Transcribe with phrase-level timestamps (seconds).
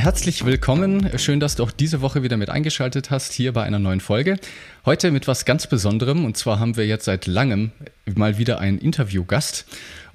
[0.00, 1.18] Herzlich willkommen.
[1.18, 4.38] Schön, dass du auch diese Woche wieder mit eingeschaltet hast hier bei einer neuen Folge.
[4.86, 7.70] Heute mit was ganz Besonderem und zwar haben wir jetzt seit langem
[8.14, 9.66] mal wieder einen Interviewgast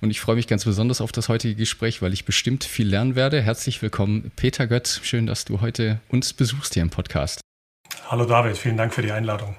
[0.01, 3.15] und ich freue mich ganz besonders auf das heutige Gespräch, weil ich bestimmt viel lernen
[3.15, 3.43] werde.
[3.43, 5.01] Herzlich willkommen, Peter Götz.
[5.03, 7.41] Schön, dass du heute uns besuchst hier im Podcast.
[8.09, 9.55] Hallo David, vielen Dank für die Einladung.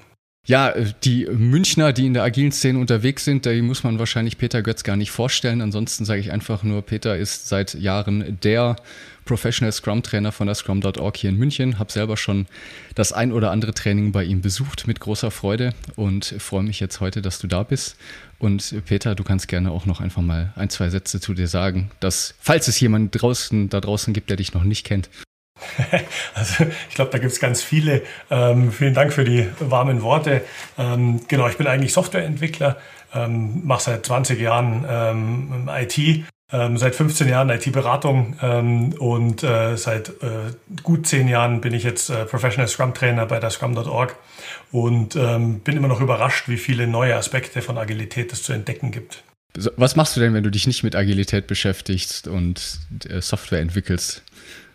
[0.47, 4.39] Ja, äh, die Münchner, die in der agilen Szene unterwegs sind, da muss man wahrscheinlich
[4.39, 5.61] Peter Götz gar nicht vorstellen.
[5.61, 8.77] Ansonsten sage ich einfach nur, Peter ist seit Jahren der
[9.25, 11.81] Professional Scrum Trainer von der Scrum.org hier in München.
[11.81, 12.47] Habe selber schon
[12.95, 17.01] das ein oder andere Training bei ihm besucht mit großer Freude und freue mich jetzt
[17.01, 17.97] heute, dass du da bist.
[18.39, 21.91] Und Peter, du kannst gerne auch noch einfach mal ein, zwei Sätze zu dir sagen,
[21.99, 25.11] dass, falls es jemand draußen, da draußen gibt, der dich noch nicht kennt.
[26.35, 28.03] Also ich glaube, da gibt es ganz viele.
[28.31, 30.43] Ähm, vielen Dank für die warmen Worte.
[30.79, 32.77] Ähm, genau, ich bin eigentlich Softwareentwickler,
[33.15, 39.77] ähm, mache seit 20 Jahren ähm, IT, ähm, seit 15 Jahren IT-Beratung ähm, und äh,
[39.77, 44.17] seit äh, gut 10 Jahren bin ich jetzt äh, Professional Scrum Trainer bei der Scrum.org
[44.73, 49.23] und bin immer noch überrascht, wie viele neue Aspekte von Agilität es zu entdecken gibt.
[49.77, 54.23] Was machst du denn, wenn du dich nicht mit Agilität beschäftigst und äh, Software entwickelst?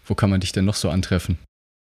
[0.06, 1.38] Wo kann man dich denn noch so antreffen?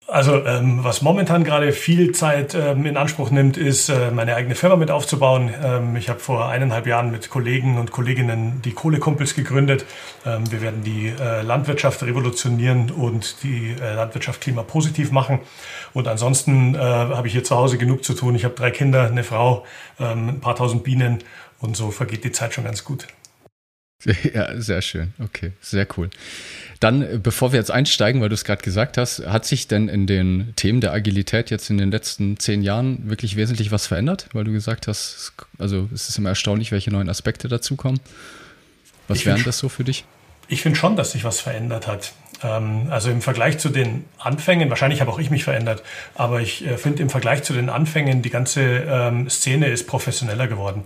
[0.06, 4.54] Also ähm, was momentan gerade viel Zeit ähm, in Anspruch nimmt, ist äh, meine eigene
[4.54, 5.52] Firma mit aufzubauen.
[5.62, 9.86] Ähm, ich habe vor eineinhalb Jahren mit Kollegen und Kolleginnen die Kohlekumpels gegründet.
[10.26, 15.38] Ähm, wir werden die äh, Landwirtschaft revolutionieren und die äh, Landwirtschaft klimapositiv machen.
[15.94, 18.34] Und ansonsten äh, habe ich hier zu Hause genug zu tun.
[18.34, 19.64] Ich habe drei Kinder, eine Frau,
[19.98, 21.24] ähm, ein paar tausend Bienen
[21.60, 23.06] und so vergeht die Zeit schon ganz gut.
[24.34, 25.14] Ja, sehr schön.
[25.22, 26.10] Okay, sehr cool.
[26.80, 29.88] Dann, äh, bevor wir jetzt einsteigen, weil du es gerade gesagt hast, hat sich denn
[29.88, 34.28] in den Themen der Agilität jetzt in den letzten zehn Jahren wirklich wesentlich was verändert?
[34.32, 38.00] Weil du gesagt hast, also es ist immer erstaunlich, welche neuen Aspekte dazukommen.
[39.08, 40.04] Was ich wären das so für dich?
[40.48, 42.12] Ich finde schon, dass sich was verändert hat.
[42.42, 45.82] Ähm, also im Vergleich zu den Anfängen, wahrscheinlich habe auch ich mich verändert,
[46.14, 50.48] aber ich äh, finde im Vergleich zu den Anfängen, die ganze ähm, Szene ist professioneller
[50.48, 50.84] geworden.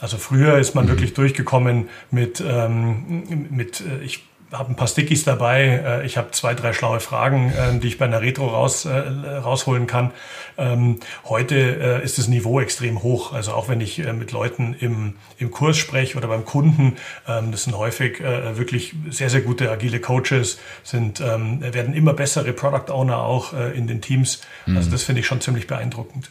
[0.00, 0.90] Also früher ist man mhm.
[0.90, 6.00] wirklich durchgekommen mit, ähm, mit äh, ich habe ein paar Stickies dabei.
[6.02, 8.90] Äh, ich habe zwei, drei schlaue Fragen, äh, die ich bei einer Retro raus, äh,
[8.90, 10.10] rausholen kann.
[10.58, 11.56] Ähm, heute
[12.02, 13.32] ist das Niveau extrem hoch.
[13.32, 16.96] Also auch wenn ich mit Leuten im, im Kurs spreche oder beim Kunden,
[17.28, 22.52] ähm, das sind häufig wirklich sehr, sehr gute agile Coaches, sind, ähm, werden immer bessere
[22.52, 24.42] Product Owner auch in den Teams.
[24.66, 24.92] Also mhm.
[24.92, 26.30] das finde ich schon ziemlich beeindruckend.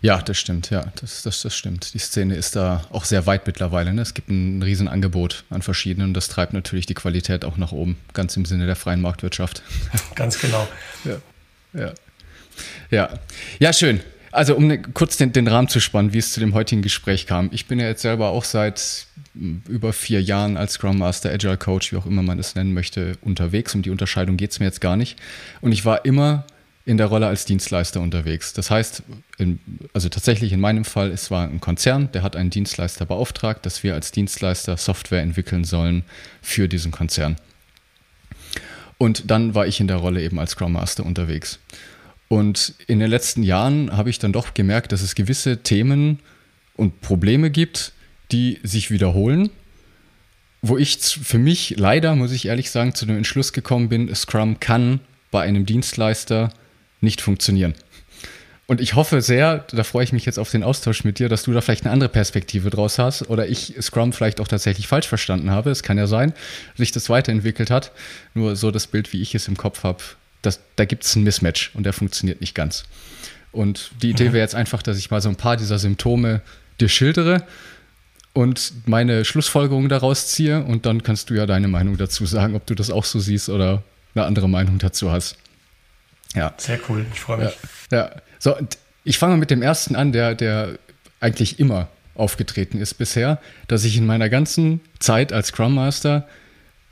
[0.00, 1.92] Ja, das stimmt, ja, das, das, das stimmt.
[1.94, 3.92] Die Szene ist da auch sehr weit mittlerweile.
[3.92, 4.02] Ne?
[4.02, 7.96] Es gibt ein Riesenangebot an verschiedenen und das treibt natürlich die Qualität auch nach oben,
[8.12, 9.62] ganz im Sinne der freien Marktwirtschaft.
[10.14, 10.68] Ganz genau.
[11.04, 11.16] Ja,
[11.80, 11.92] ja.
[12.90, 13.18] Ja,
[13.58, 14.00] ja schön.
[14.30, 17.26] Also um ne, kurz den, den Rahmen zu spannen, wie es zu dem heutigen Gespräch
[17.26, 17.48] kam.
[17.52, 21.92] Ich bin ja jetzt selber auch seit über vier Jahren als Scrum Master, Agile Coach,
[21.92, 23.74] wie auch immer man es nennen möchte, unterwegs.
[23.74, 25.16] Um die Unterscheidung geht es mir jetzt gar nicht.
[25.60, 26.44] Und ich war immer
[26.88, 28.54] in der Rolle als Dienstleister unterwegs.
[28.54, 29.02] Das heißt,
[29.36, 29.60] in,
[29.92, 33.82] also tatsächlich in meinem Fall, es war ein Konzern, der hat einen Dienstleister beauftragt, dass
[33.82, 36.02] wir als Dienstleister Software entwickeln sollen
[36.40, 37.36] für diesen Konzern.
[38.96, 41.58] Und dann war ich in der Rolle eben als Scrum Master unterwegs.
[42.28, 46.20] Und in den letzten Jahren habe ich dann doch gemerkt, dass es gewisse Themen
[46.74, 47.92] und Probleme gibt,
[48.32, 49.50] die sich wiederholen,
[50.62, 54.58] wo ich für mich leider, muss ich ehrlich sagen, zu dem Entschluss gekommen bin, Scrum
[54.58, 55.00] kann
[55.30, 56.48] bei einem Dienstleister
[57.00, 57.74] nicht funktionieren.
[58.66, 61.44] Und ich hoffe sehr, da freue ich mich jetzt auf den Austausch mit dir, dass
[61.44, 65.08] du da vielleicht eine andere Perspektive draus hast oder ich Scrum vielleicht auch tatsächlich falsch
[65.08, 65.70] verstanden habe.
[65.70, 66.34] Es kann ja sein,
[66.72, 67.92] dass sich das weiterentwickelt hat.
[68.34, 70.02] Nur so das Bild, wie ich es im Kopf habe,
[70.42, 72.84] das, da gibt es ein Mismatch und der funktioniert nicht ganz.
[73.52, 74.32] Und die Idee mhm.
[74.34, 76.42] wäre jetzt einfach, dass ich mal so ein paar dieser Symptome
[76.78, 77.44] dir schildere
[78.34, 82.66] und meine Schlussfolgerungen daraus ziehe und dann kannst du ja deine Meinung dazu sagen, ob
[82.66, 83.82] du das auch so siehst oder
[84.14, 85.38] eine andere Meinung dazu hast.
[86.34, 86.54] Ja.
[86.56, 87.56] Sehr cool, ich freue mich.
[87.90, 88.10] Ja, ja.
[88.38, 88.54] So,
[89.04, 90.78] ich fange mit dem ersten an, der, der
[91.20, 96.28] eigentlich immer aufgetreten ist bisher, dass ich in meiner ganzen Zeit als Scrum Master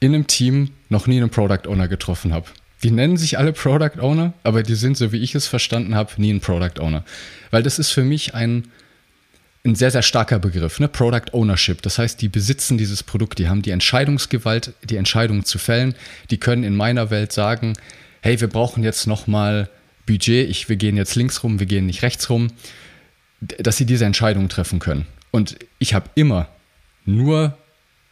[0.00, 2.46] in einem Team noch nie einen Product Owner getroffen habe.
[2.82, 6.12] Die nennen sich alle Product Owner, aber die sind, so wie ich es verstanden habe,
[6.18, 7.04] nie ein Product Owner.
[7.50, 8.68] Weil das ist für mich ein,
[9.64, 10.86] ein sehr, sehr starker Begriff, ne?
[10.86, 11.82] Product Ownership.
[11.82, 15.94] Das heißt, die besitzen dieses Produkt, die haben die Entscheidungsgewalt, die Entscheidungen zu fällen.
[16.30, 17.72] Die können in meiner Welt sagen,
[18.26, 19.68] hey, wir brauchen jetzt nochmal
[20.04, 22.48] Budget, ich, wir gehen jetzt links rum, wir gehen nicht rechts rum,
[23.40, 25.06] dass sie diese Entscheidungen treffen können.
[25.30, 26.48] Und ich habe immer
[27.04, 27.56] nur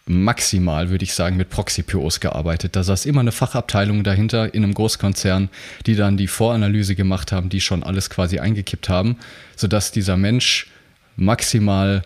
[0.06, 2.76] maximal, würde ich sagen, mit Proxy-POs gearbeitet.
[2.76, 5.48] Da saß immer eine Fachabteilung dahinter in einem Großkonzern,
[5.86, 9.16] die dann die Voranalyse gemacht haben, die schon alles quasi eingekippt haben,
[9.56, 10.68] sodass dieser Mensch
[11.16, 12.02] maximal,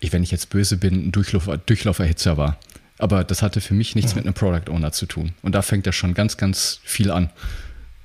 [0.00, 2.58] wenn ich jetzt böse bin, ein Durchlaufer, Durchlauferhitzer war.
[2.98, 4.20] Aber das hatte für mich nichts mhm.
[4.20, 5.34] mit einem Product Owner zu tun.
[5.42, 7.30] Und da fängt ja schon ganz, ganz viel an,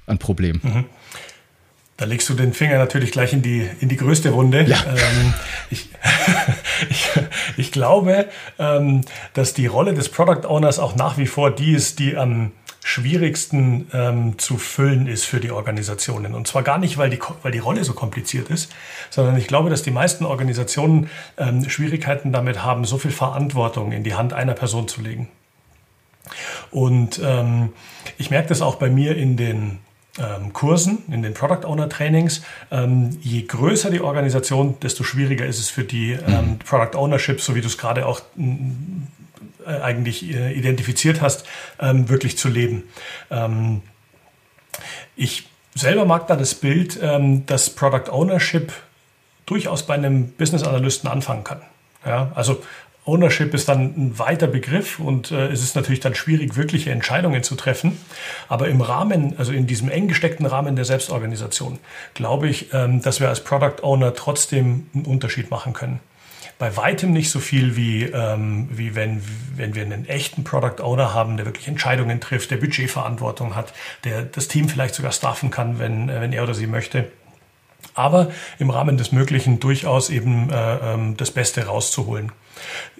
[0.07, 0.61] an Problemen.
[0.63, 0.85] Mhm.
[1.97, 4.63] Da legst du den Finger natürlich gleich in die, in die größte Wunde.
[4.63, 4.77] Ja.
[4.87, 5.33] Ähm,
[5.69, 5.89] ich,
[6.89, 7.09] ich,
[7.57, 9.01] ich, glaube, ähm,
[9.33, 12.53] dass die Rolle des Product Owners auch nach wie vor die ist, die am
[12.89, 16.33] schwierigsten ähm, zu füllen ist für die Organisationen.
[16.33, 18.71] Und zwar gar nicht, weil die, weil die Rolle so kompliziert ist,
[19.11, 21.07] sondern ich glaube, dass die meisten Organisationen
[21.37, 25.29] ähm, Schwierigkeiten damit haben, so viel Verantwortung in die Hand einer Person zu legen.
[26.71, 27.73] Und ähm,
[28.17, 29.77] ich merke das auch bei mir in den
[30.17, 32.41] ähm, Kursen, in den Product Owner Trainings.
[32.71, 36.59] Ähm, je größer die Organisation, desto schwieriger ist es für die ähm, mhm.
[36.59, 38.21] Product Ownership, so wie du es gerade auch
[39.77, 41.45] eigentlich äh, identifiziert hast,
[41.79, 42.83] ähm, wirklich zu leben.
[43.29, 43.81] Ähm,
[45.15, 48.73] ich selber mag da das Bild, ähm, dass Product Ownership
[49.45, 51.61] durchaus bei einem Business Analysten anfangen kann.
[52.05, 52.61] Ja, also
[53.05, 57.43] Ownership ist dann ein weiter Begriff und äh, es ist natürlich dann schwierig, wirkliche Entscheidungen
[57.43, 57.97] zu treffen.
[58.47, 61.79] Aber im Rahmen, also in diesem eng gesteckten Rahmen der Selbstorganisation,
[62.13, 65.99] glaube ich, ähm, dass wir als Product Owner trotzdem einen Unterschied machen können
[66.59, 69.23] bei weitem nicht so viel wie, ähm, wie wenn,
[69.55, 73.73] wenn wir einen echten Product Owner haben, der wirklich Entscheidungen trifft, der Budgetverantwortung hat,
[74.03, 77.09] der das Team vielleicht sogar staffen kann, wenn, äh, wenn er oder sie möchte.
[77.93, 78.29] Aber
[78.59, 82.33] im Rahmen des Möglichen durchaus eben äh, ähm, das Beste rauszuholen.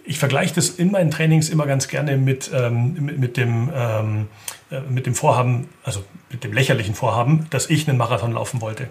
[0.09, 4.27] Ich vergleiche das in meinen Trainings immer ganz gerne mit, ähm, mit, mit, dem, ähm,
[4.71, 8.87] äh, mit dem Vorhaben, also mit dem lächerlichen Vorhaben, dass ich einen Marathon laufen wollte.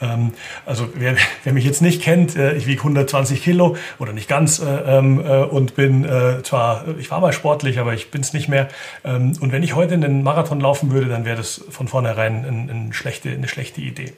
[0.00, 0.30] Ähm,
[0.66, 4.60] also wer, wer, mich jetzt nicht kennt, äh, ich wiege 120 Kilo oder nicht ganz
[4.60, 8.32] äh, ähm, äh, und bin äh, zwar, ich war mal sportlich, aber ich bin es
[8.32, 8.68] nicht mehr.
[9.02, 12.70] Ähm, und wenn ich heute einen Marathon laufen würde, dann wäre das von vornherein ein,
[12.70, 14.12] ein schlechte, eine schlechte Idee.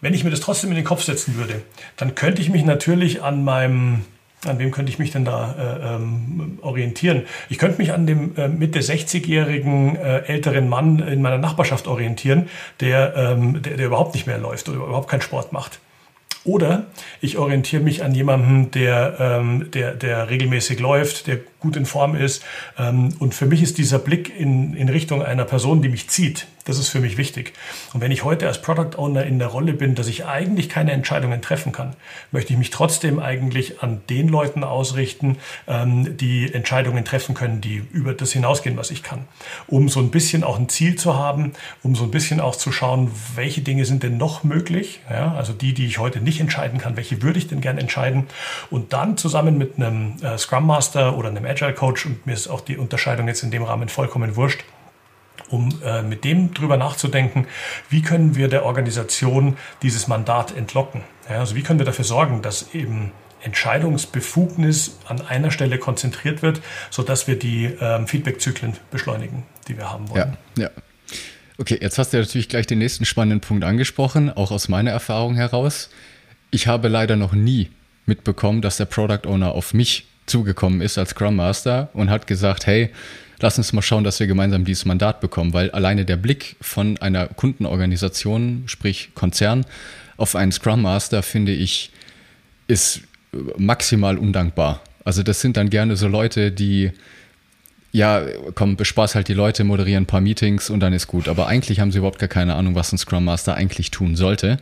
[0.00, 1.62] Wenn ich mir das trotzdem in den Kopf setzen würde,
[1.96, 4.04] dann könnte ich mich natürlich an meinem
[4.46, 7.22] an wem könnte ich mich denn da äh, ähm, orientieren?
[7.48, 12.48] Ich könnte mich an dem äh, Mitte 60-jährigen äh, älteren Mann in meiner Nachbarschaft orientieren,
[12.80, 15.80] der, ähm, der, der überhaupt nicht mehr läuft oder überhaupt keinen Sport macht.
[16.44, 16.86] Oder
[17.20, 22.16] ich orientiere mich an jemanden, der, ähm, der, der regelmäßig läuft, der gut in Form
[22.16, 22.42] ist.
[22.76, 26.48] Ähm, und für mich ist dieser Blick in, in Richtung einer Person, die mich zieht,
[26.64, 27.52] das ist für mich wichtig.
[27.92, 30.92] Und wenn ich heute als Product Owner in der Rolle bin, dass ich eigentlich keine
[30.92, 31.94] Entscheidungen treffen kann,
[32.30, 37.82] möchte ich mich trotzdem eigentlich an den Leuten ausrichten, ähm, die Entscheidungen treffen können, die
[37.92, 39.24] über das hinausgehen, was ich kann.
[39.66, 42.70] Um so ein bisschen auch ein Ziel zu haben, um so ein bisschen auch zu
[42.70, 45.00] schauen, welche Dinge sind denn noch möglich.
[45.10, 48.26] Ja, also die, die ich heute nicht entscheiden kann, welche würde ich denn gerne entscheiden.
[48.70, 52.48] Und dann zusammen mit einem äh, Scrum Master oder einem Agile Coach, und mir ist
[52.48, 54.64] auch die Unterscheidung jetzt in dem Rahmen vollkommen wurscht,
[55.52, 57.46] um äh, mit dem drüber nachzudenken,
[57.90, 61.02] wie können wir der Organisation dieses Mandat entlocken.
[61.28, 63.12] Ja, also wie können wir dafür sorgen, dass eben
[63.42, 66.60] Entscheidungsbefugnis an einer Stelle konzentriert wird,
[66.90, 70.36] sodass wir die ähm, Feedbackzyklen beschleunigen, die wir haben wollen.
[70.56, 70.70] Ja, ja.
[71.58, 75.34] Okay, jetzt hast du natürlich gleich den nächsten spannenden Punkt angesprochen, auch aus meiner Erfahrung
[75.34, 75.90] heraus.
[76.50, 77.70] Ich habe leider noch nie
[78.06, 82.66] mitbekommen, dass der Product Owner auf mich zugekommen ist als Scrum Master und hat gesagt,
[82.66, 82.90] hey,
[83.42, 86.96] lass uns mal schauen, dass wir gemeinsam dieses Mandat bekommen, weil alleine der Blick von
[86.98, 89.66] einer Kundenorganisation, sprich Konzern,
[90.16, 91.90] auf einen Scrum Master, finde ich,
[92.68, 93.02] ist
[93.56, 94.80] maximal undankbar.
[95.04, 96.92] Also das sind dann gerne so Leute, die,
[97.90, 98.22] ja,
[98.54, 101.28] komm, bespaß halt die Leute, moderieren ein paar Meetings und dann ist gut.
[101.28, 104.58] Aber eigentlich haben sie überhaupt gar keine Ahnung, was ein Scrum Master eigentlich tun sollte.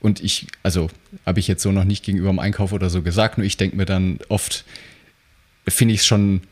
[0.00, 0.90] Und ich, also
[1.24, 3.76] habe ich jetzt so noch nicht gegenüber dem Einkauf oder so gesagt, nur ich denke
[3.76, 4.64] mir dann oft,
[5.66, 6.42] finde ich es schon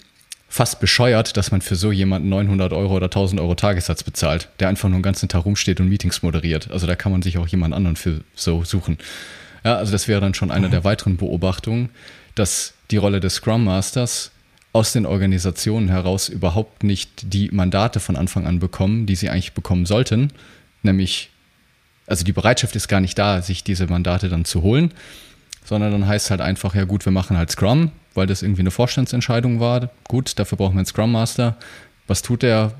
[0.49, 4.69] fast bescheuert, dass man für so jemanden 900 Euro oder 1000 Euro Tagessatz bezahlt, der
[4.69, 6.71] einfach nur den ganzen Tag rumsteht und Meetings moderiert.
[6.71, 8.99] Also da kann man sich auch jemand anderen für so suchen.
[9.65, 10.73] Ja, also das wäre dann schon eine mhm.
[10.73, 11.91] der weiteren Beobachtungen,
[12.35, 14.31] dass die Rolle des Scrum Masters
[14.73, 19.53] aus den Organisationen heraus überhaupt nicht die Mandate von Anfang an bekommen, die sie eigentlich
[19.53, 20.33] bekommen sollten.
[20.83, 21.31] Nämlich,
[22.07, 24.93] also die Bereitschaft ist gar nicht da, sich diese Mandate dann zu holen,
[25.65, 28.61] sondern dann heißt es halt einfach, ja gut, wir machen halt Scrum, weil das irgendwie
[28.61, 29.91] eine Vorstandsentscheidung war.
[30.07, 31.57] Gut, dafür brauchen wir einen Scrum Master.
[32.07, 32.75] Was tut der?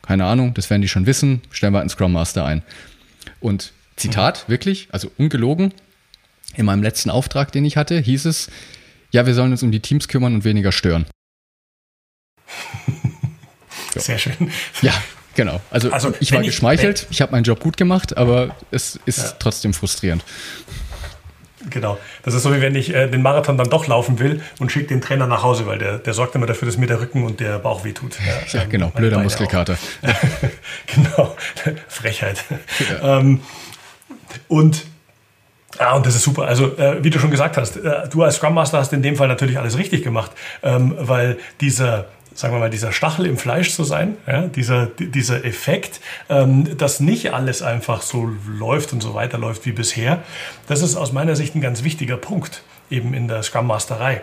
[0.00, 1.42] Keine Ahnung, das werden die schon wissen.
[1.50, 2.62] Stellen wir einen Scrum Master ein.
[3.40, 4.52] Und Zitat, mhm.
[4.52, 5.72] wirklich, also ungelogen,
[6.56, 8.50] In meinem letzten Auftrag, den ich hatte, hieß es,
[9.10, 11.06] ja, wir sollen uns um die Teams kümmern und weniger stören.
[13.96, 14.50] Sehr schön.
[14.82, 14.92] Ja,
[15.34, 15.60] genau.
[15.70, 19.18] Also, also ich war geschmeichelt, ich, ich habe meinen Job gut gemacht, aber es ist
[19.18, 19.30] ja.
[19.38, 20.24] trotzdem frustrierend.
[21.70, 21.98] Genau.
[22.22, 24.88] Das ist so, wie wenn ich äh, den Marathon dann doch laufen will und schicke
[24.88, 27.40] den Trainer nach Hause, weil der, der sorgt immer dafür, dass mir der Rücken und
[27.40, 28.16] der Bauch wehtut.
[28.26, 28.88] Ja, ja genau.
[28.88, 29.76] Blöder Muskelkater.
[30.86, 31.36] genau.
[31.88, 32.44] Frechheit.
[33.00, 33.18] Ja.
[33.18, 33.40] Ähm,
[34.48, 34.84] und
[35.78, 36.44] Ah, und das ist super.
[36.44, 39.16] Also, äh, wie du schon gesagt hast, äh, du als Scrum Master hast in dem
[39.16, 40.30] Fall natürlich alles richtig gemacht,
[40.62, 45.44] ähm, weil dieser, sagen wir mal, dieser Stachel im Fleisch zu sein, ja, dieser, dieser
[45.44, 50.22] Effekt, ähm, dass nicht alles einfach so läuft und so weiterläuft wie bisher,
[50.66, 54.22] das ist aus meiner Sicht ein ganz wichtiger Punkt eben in der Scrum Masterei.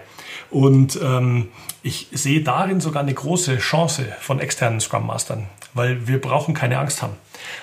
[0.50, 1.48] Und ähm,
[1.82, 6.78] ich sehe darin sogar eine große Chance von externen Scrum Mastern, weil wir brauchen keine
[6.78, 7.14] Angst haben.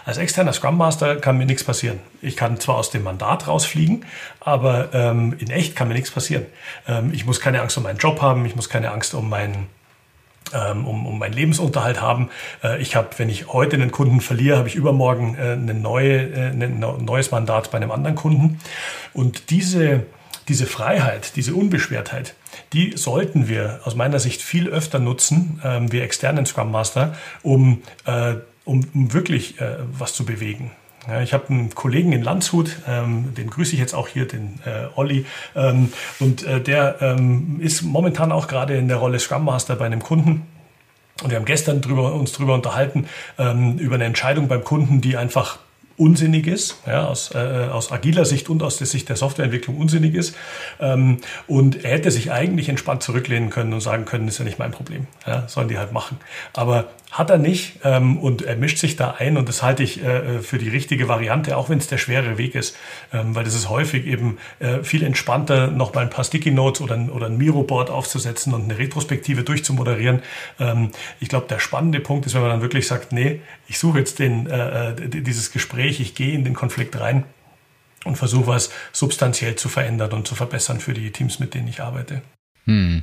[0.04, 2.00] Als externer Scrum Master kann mir nichts passieren.
[2.22, 4.04] Ich kann zwar aus dem Mandat rausfliegen,
[4.40, 6.46] aber ähm, in echt kann mir nichts passieren.
[6.88, 9.68] Ähm, ich muss keine Angst um meinen Job haben, ich muss keine Angst um meinen
[10.54, 12.30] um, um meinen Lebensunterhalt haben.
[12.62, 16.32] Äh, ich habe, wenn ich heute einen Kunden verliere, habe ich übermorgen äh, eine neue,
[16.32, 18.60] äh, ein neues Mandat bei einem anderen Kunden.
[19.12, 20.06] Und diese,
[20.48, 22.34] diese Freiheit, diese Unbeschwertheit,
[22.72, 27.82] die sollten wir aus meiner Sicht viel öfter nutzen, ähm, wir externen Scrum Master, um,
[28.64, 29.56] um, um wirklich
[29.98, 30.70] was zu bewegen.
[31.08, 34.60] Ja, ich habe einen Kollegen in Landshut, ähm, den grüße ich jetzt auch hier, den
[34.66, 35.24] äh, Olli.
[35.56, 39.86] Ähm, und äh, der ähm, ist momentan auch gerade in der Rolle Scrum Master bei
[39.86, 40.46] einem Kunden.
[41.22, 45.16] Und wir haben gestern drüber, uns darüber unterhalten, ähm, über eine Entscheidung beim Kunden, die
[45.16, 45.58] einfach
[45.98, 50.14] unsinnig ist, ja, aus, äh, aus agiler Sicht und aus der Sicht der Softwareentwicklung unsinnig
[50.14, 50.34] ist.
[50.80, 54.58] Ähm, und er hätte sich eigentlich entspannt zurücklehnen können und sagen können, ist ja nicht
[54.58, 56.18] mein Problem, ja, sollen die halt machen.
[56.52, 60.04] Aber hat er nicht ähm, und er mischt sich da ein und das halte ich
[60.04, 62.76] äh, für die richtige Variante, auch wenn es der schwere Weg ist,
[63.12, 66.82] ähm, weil das ist häufig eben äh, viel entspannter, noch mal ein paar Sticky Notes
[66.82, 70.22] oder ein, oder ein Miro-Board aufzusetzen und eine Retrospektive durchzumoderieren.
[70.60, 73.98] Ähm, ich glaube, der spannende Punkt ist, wenn man dann wirklich sagt, nee, ich suche
[73.98, 77.24] jetzt den, äh, äh dieses Gespräch, ich gehe in den Konflikt rein
[78.04, 81.80] und versuche was substanziell zu verändern und zu verbessern für die Teams, mit denen ich
[81.80, 82.22] arbeite.
[82.64, 83.02] Hm.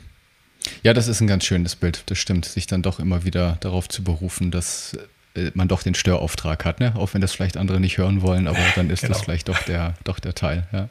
[0.82, 3.88] Ja, das ist ein ganz schönes Bild, das stimmt, sich dann doch immer wieder darauf
[3.88, 4.98] zu berufen, dass
[5.36, 6.96] äh, man doch den Störauftrag hat, ne?
[6.96, 9.14] auch wenn das vielleicht andere nicht hören wollen, aber dann ist genau.
[9.14, 10.68] das vielleicht doch der, doch der Teil.
[10.72, 10.90] Ja.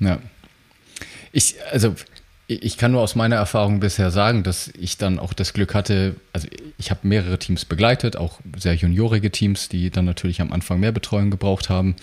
[0.00, 0.18] ja.
[1.32, 1.94] Ich, also
[2.46, 6.16] ich kann nur aus meiner Erfahrung bisher sagen, dass ich dann auch das Glück hatte,
[6.32, 10.80] also ich habe mehrere Teams begleitet, auch sehr juniorige Teams, die dann natürlich am Anfang
[10.80, 11.96] mehr Betreuung gebraucht haben.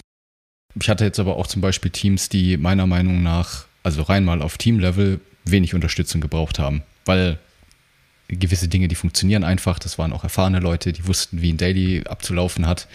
[0.80, 4.42] Ich hatte jetzt aber auch zum Beispiel Teams, die meiner Meinung nach, also rein mal
[4.42, 7.40] auf Teamlevel, wenig Unterstützung gebraucht haben, weil
[8.28, 9.80] gewisse Dinge, die funktionieren einfach.
[9.80, 12.88] Das waren auch erfahrene Leute, die wussten, wie ein Daily abzulaufen hat.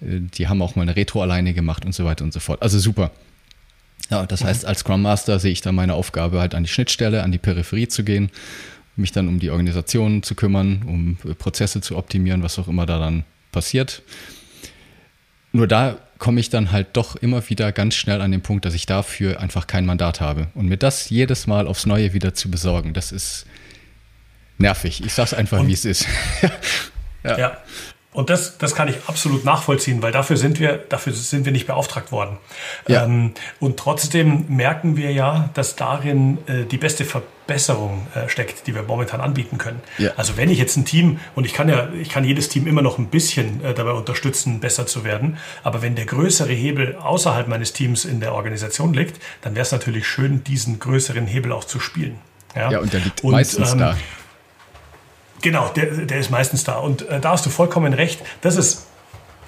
[0.00, 2.62] Äh, die haben auch mal eine Retro alleine gemacht und so weiter und so fort.
[2.62, 3.10] Also super.
[4.10, 7.22] Ja, das heißt, als Scrum Master sehe ich dann meine Aufgabe halt an die Schnittstelle,
[7.22, 8.30] an die Peripherie zu gehen,
[8.96, 12.98] mich dann um die Organisation zu kümmern, um Prozesse zu optimieren, was auch immer da
[12.98, 14.02] dann passiert.
[15.52, 18.74] Nur da komme ich dann halt doch immer wieder ganz schnell an den Punkt, dass
[18.74, 20.48] ich dafür einfach kein Mandat habe.
[20.54, 23.46] Und mir das jedes Mal aufs Neue wieder zu besorgen, das ist
[24.58, 25.02] nervig.
[25.04, 26.06] Ich sag's einfach, Und, wie es ist.
[27.24, 27.38] ja.
[27.38, 27.58] ja.
[28.12, 31.68] Und das, das kann ich absolut nachvollziehen, weil dafür sind wir, dafür sind wir nicht
[31.68, 32.38] beauftragt worden.
[32.88, 33.04] Ja.
[33.04, 38.74] Ähm, und trotzdem merken wir ja, dass darin äh, die beste Verbesserung äh, steckt, die
[38.74, 39.80] wir momentan anbieten können.
[39.98, 40.10] Ja.
[40.16, 42.82] Also wenn ich jetzt ein Team, und ich kann ja, ich kann jedes Team immer
[42.82, 47.46] noch ein bisschen äh, dabei unterstützen, besser zu werden, aber wenn der größere Hebel außerhalb
[47.46, 51.64] meines Teams in der Organisation liegt, dann wäre es natürlich schön, diesen größeren Hebel auch
[51.64, 52.18] zu spielen.
[52.56, 53.96] Ja, ja und der liegt und, meistens ähm, da.
[55.42, 56.78] Genau, der, der ist meistens da.
[56.78, 58.20] Und äh, da hast du vollkommen recht.
[58.40, 58.86] Das ist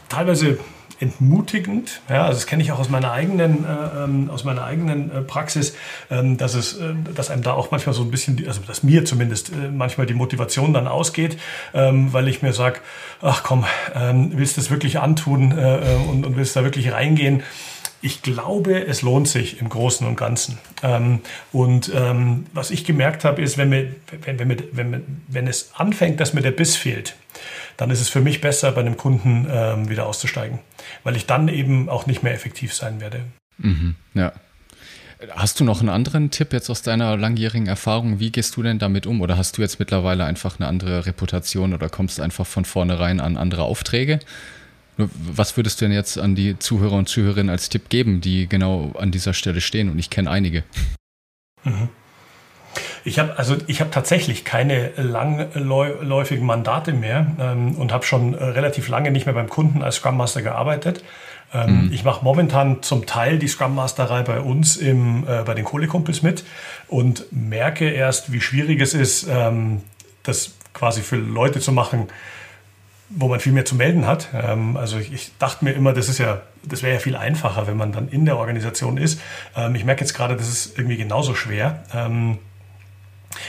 [0.08, 0.58] teilweise
[1.02, 2.00] entmutigend.
[2.08, 5.20] Ja, also das kenne ich auch aus meiner eigenen, äh, ähm, aus meiner eigenen äh,
[5.20, 5.74] Praxis,
[6.10, 9.04] ähm, dass es, äh, dass einem da auch manchmal so ein bisschen, also dass mir
[9.04, 11.38] zumindest äh, manchmal die Motivation dann ausgeht,
[11.74, 12.78] ähm, weil ich mir sage,
[13.20, 13.64] ach komm,
[13.96, 17.42] ähm, willst du das wirklich antun äh, äh, und, und willst da wirklich reingehen?
[18.04, 20.58] Ich glaube, es lohnt sich im Großen und Ganzen.
[20.82, 21.20] Ähm,
[21.52, 26.18] und ähm, was ich gemerkt habe, ist, wenn, mir, wenn, wenn, wenn, wenn es anfängt,
[26.18, 27.14] dass mir der Biss fehlt,
[27.76, 30.58] dann ist es für mich besser, bei einem Kunden ähm, wieder auszusteigen,
[31.04, 33.20] weil ich dann eben auch nicht mehr effektiv sein werde.
[33.58, 34.32] Mhm, ja.
[35.30, 38.18] Hast du noch einen anderen Tipp jetzt aus deiner langjährigen Erfahrung?
[38.18, 39.20] Wie gehst du denn damit um?
[39.20, 43.36] Oder hast du jetzt mittlerweile einfach eine andere Reputation oder kommst einfach von vornherein an
[43.36, 44.18] andere Aufträge?
[44.96, 48.92] Was würdest du denn jetzt an die Zuhörer und Zuhörerinnen als Tipp geben, die genau
[48.98, 49.90] an dieser Stelle stehen?
[49.90, 50.64] Und ich kenne einige.
[51.64, 51.88] Mhm.
[53.04, 58.44] Ich habe also ich habe tatsächlich keine langläufigen Mandate mehr ähm, und habe schon äh,
[58.44, 61.02] relativ lange nicht mehr beim Kunden als Scrum Master gearbeitet.
[61.52, 61.92] Ähm, mhm.
[61.92, 66.22] Ich mache momentan zum Teil die Scrum Masterei bei uns im, äh, bei den Kohlekumpels
[66.22, 66.44] mit
[66.88, 69.82] und merke erst, wie schwierig es ist, ähm,
[70.22, 72.08] das quasi für Leute zu machen,
[73.16, 74.28] wo man viel mehr zu melden hat.
[74.34, 77.66] Ähm, also ich, ich, dachte mir immer, das ist ja, das wäre ja viel einfacher,
[77.66, 79.20] wenn man dann in der Organisation ist.
[79.56, 82.38] Ähm, ich merke jetzt gerade, das ist irgendwie genauso schwer, ähm,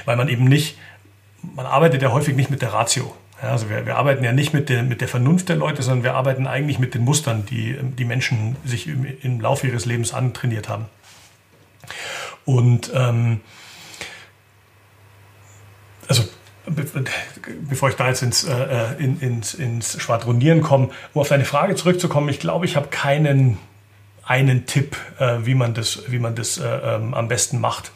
[0.06, 0.78] weil man eben nicht,
[1.42, 3.14] man arbeitet ja häufig nicht mit der Ratio.
[3.42, 6.16] Also wir, wir, arbeiten ja nicht mit der, mit der Vernunft der Leute, sondern wir
[6.16, 10.70] arbeiten eigentlich mit den Mustern, die die Menschen sich im, im Laufe ihres Lebens antrainiert
[10.70, 10.86] haben.
[12.46, 13.42] Und ähm,
[16.08, 16.24] also
[16.66, 21.46] bevor ich da jetzt ins, äh, äh, in, ins, ins Schwadronieren komme, um auf deine
[21.46, 23.58] Frage zurückzukommen, ich glaube, ich habe keinen
[24.26, 27.92] einen Tipp, äh, wie man das, wie man das äh, ähm, am besten macht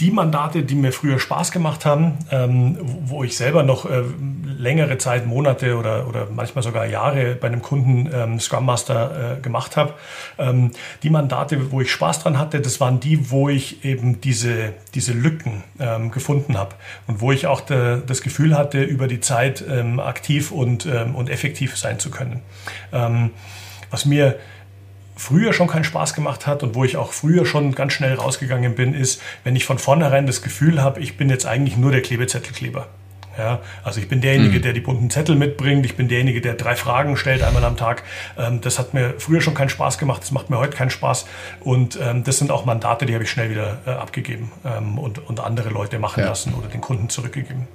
[0.00, 4.02] die Mandate, die mir früher Spaß gemacht haben, ähm, wo ich selber noch äh,
[4.44, 9.40] längere Zeit, Monate oder, oder manchmal sogar Jahre bei einem Kunden ähm, Scrum Master äh,
[9.40, 9.94] gemacht habe,
[10.38, 10.72] ähm,
[11.04, 15.12] die Mandate, wo ich Spaß dran hatte, das waren die, wo ich eben diese, diese
[15.12, 16.74] Lücken ähm, gefunden habe
[17.06, 21.14] und wo ich auch de, das Gefühl hatte, über die Zeit ähm, aktiv und, ähm,
[21.14, 22.42] und effektiv sein zu können.
[23.90, 24.38] was mir
[25.16, 28.74] früher schon keinen Spaß gemacht hat und wo ich auch früher schon ganz schnell rausgegangen
[28.74, 32.02] bin, ist, wenn ich von vornherein das Gefühl habe, ich bin jetzt eigentlich nur der
[32.02, 32.88] Klebezettelkleber.
[33.36, 34.62] Ja, also ich bin derjenige, mhm.
[34.62, 38.04] der die bunten Zettel mitbringt, ich bin derjenige, der drei Fragen stellt einmal am Tag.
[38.38, 41.26] Ähm, das hat mir früher schon keinen Spaß gemacht, das macht mir heute keinen Spaß.
[41.60, 45.18] Und ähm, das sind auch Mandate, die habe ich schnell wieder äh, abgegeben ähm, und,
[45.26, 46.26] und andere Leute machen ja.
[46.26, 47.66] lassen oder den Kunden zurückgegeben.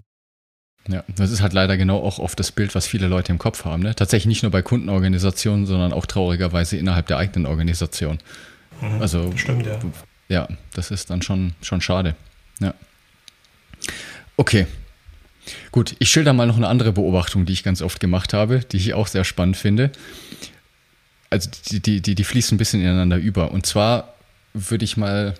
[0.87, 3.65] Ja, das ist halt leider genau auch oft das Bild, was viele Leute im Kopf
[3.65, 3.83] haben.
[3.83, 3.93] Ne?
[3.95, 8.17] Tatsächlich nicht nur bei Kundenorganisationen, sondern auch traurigerweise innerhalb der eigenen Organisation.
[8.81, 9.79] Mhm, also, stimmt, ja.
[10.29, 12.15] Ja, das ist dann schon, schon schade.
[12.59, 12.73] Ja.
[14.37, 14.67] Okay.
[15.71, 18.77] Gut, ich schilder mal noch eine andere Beobachtung, die ich ganz oft gemacht habe, die
[18.77, 19.91] ich auch sehr spannend finde.
[21.29, 23.51] Also die, die, die, die fließen ein bisschen ineinander über.
[23.51, 24.15] Und zwar
[24.53, 25.35] würde ich mal,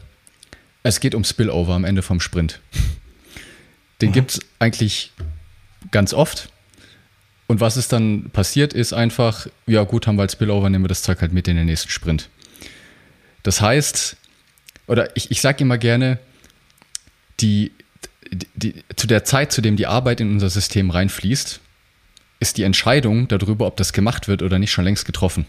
[0.84, 2.60] es geht um Spillover am Ende vom Sprint.
[4.02, 4.14] Den mhm.
[4.14, 5.12] gibt es eigentlich
[5.92, 6.50] ganz oft.
[7.48, 10.90] Und was ist dann passiert, ist einfach, ja gut, haben wir als Spillover, nehmen wir
[10.90, 12.30] das Zeug halt mit in den nächsten Sprint.
[13.44, 14.18] Das heißt,
[14.88, 16.20] oder ich, ich sage immer gerne,
[17.40, 17.72] die,
[18.32, 21.60] die, die, zu der Zeit, zu dem die Arbeit in unser System reinfließt,
[22.40, 25.46] ist die Entscheidung darüber, ob das gemacht wird oder nicht, schon längst getroffen.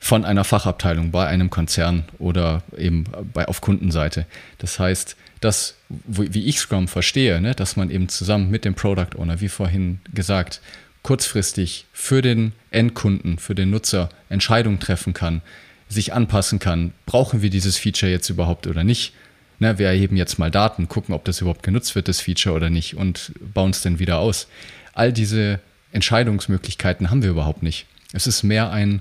[0.00, 4.26] Von einer Fachabteilung bei einem Konzern oder eben bei, auf Kundenseite.
[4.58, 9.16] Das heißt, das, wie ich Scrum verstehe, ne, dass man eben zusammen mit dem Product
[9.16, 10.60] Owner, wie vorhin gesagt,
[11.02, 15.42] kurzfristig für den Endkunden, für den Nutzer Entscheidungen treffen kann,
[15.88, 19.12] sich anpassen kann, brauchen wir dieses Feature jetzt überhaupt oder nicht.
[19.58, 22.70] Ne, wir erheben jetzt mal Daten, gucken, ob das überhaupt genutzt wird, das Feature oder
[22.70, 24.48] nicht und bauen es dann wieder aus.
[24.92, 25.60] All diese
[25.92, 27.86] Entscheidungsmöglichkeiten haben wir überhaupt nicht.
[28.12, 29.00] Es ist mehr ein,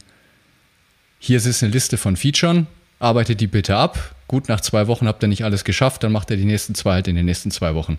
[1.19, 2.65] hier ist eine Liste von Features,
[2.99, 4.15] arbeitet die bitte ab.
[4.27, 6.93] Gut, nach zwei Wochen habt ihr nicht alles geschafft, dann macht er die nächsten zwei
[6.93, 7.97] halt in den nächsten zwei Wochen.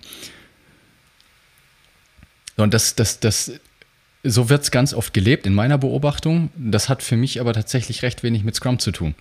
[2.57, 3.53] Und das, das, das,
[4.25, 6.51] so wird es ganz oft gelebt in meiner Beobachtung.
[6.57, 9.15] Das hat für mich aber tatsächlich recht wenig mit Scrum zu tun.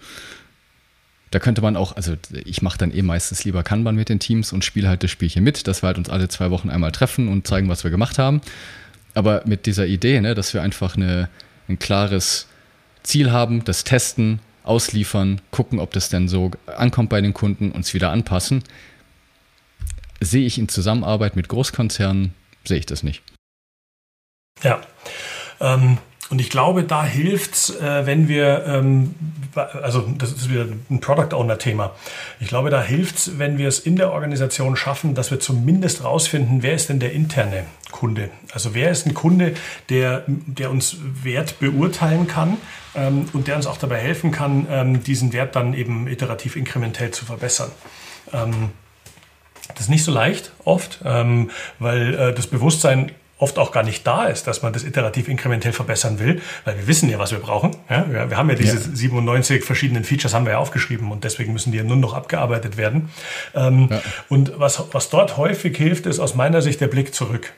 [1.32, 4.54] Da könnte man auch, also ich mache dann eh meistens lieber Kanban mit den Teams
[4.54, 7.28] und spiele halt das Spielchen mit, dass wir halt uns alle zwei Wochen einmal treffen
[7.28, 8.42] und zeigen, was wir gemacht haben.
[9.16, 11.30] Aber mit dieser Idee, ne, dass wir einfach eine,
[11.68, 12.48] ein klares
[13.04, 17.94] Ziel haben, das testen, ausliefern, gucken, ob das denn so ankommt bei den Kunden, uns
[17.94, 18.64] wieder anpassen.
[20.22, 23.22] Sehe ich in Zusammenarbeit mit Großkonzernen, sehe ich das nicht.
[24.64, 24.82] Ja.
[25.60, 25.98] Ähm,
[26.32, 29.14] und ich glaube, da hilft es, äh, wenn wir, ähm,
[29.54, 31.92] also das ist wieder ein Product Owner-Thema.
[32.40, 36.04] Ich glaube, da hilft es, wenn wir es in der Organisation schaffen, dass wir zumindest
[36.04, 38.32] rausfinden, wer ist denn der interne Kunde.
[38.52, 39.54] Also wer ist ein Kunde,
[39.90, 42.58] der, der uns Wert beurteilen kann
[42.96, 47.12] ähm, und der uns auch dabei helfen kann, ähm, diesen Wert dann eben iterativ inkrementell
[47.12, 47.72] zu verbessern.
[48.34, 48.72] Ähm,
[49.70, 54.08] das ist nicht so leicht oft, ähm, weil äh, das Bewusstsein oft auch gar nicht
[54.08, 57.40] da ist, dass man das iterativ inkrementell verbessern will, weil wir wissen ja, was wir
[57.40, 57.76] brauchen.
[57.90, 58.96] Ja, wir, wir, haben ja diese ja.
[58.96, 62.78] 97 verschiedenen Features haben wir ja aufgeschrieben und deswegen müssen die ja nur noch abgearbeitet
[62.78, 63.10] werden.
[63.54, 64.02] Ähm, ja.
[64.30, 67.52] Und was, was dort häufig hilft, ist aus meiner Sicht der Blick zurück.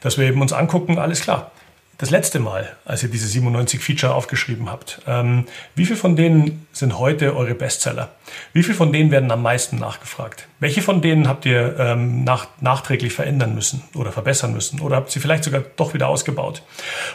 [0.00, 1.52] Dass wir eben uns angucken, alles klar,
[2.00, 6.66] das letzte Mal, als ihr diese 97 Feature aufgeschrieben habt, ähm, wie viele von denen
[6.72, 8.10] sind heute eure Bestseller?
[8.54, 10.48] Wie viele von denen werden am meisten nachgefragt?
[10.60, 14.80] Welche von denen habt ihr ähm, nach, nachträglich verändern müssen oder verbessern müssen?
[14.80, 16.62] Oder habt sie vielleicht sogar doch wieder ausgebaut?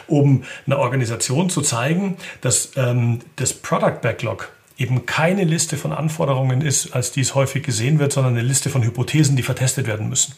[0.06, 6.60] Um einer Organisation zu zeigen, dass ähm, das Product Backlog eben keine Liste von Anforderungen
[6.60, 10.34] ist, als dies häufig gesehen wird, sondern eine Liste von Hypothesen, die vertestet werden müssen.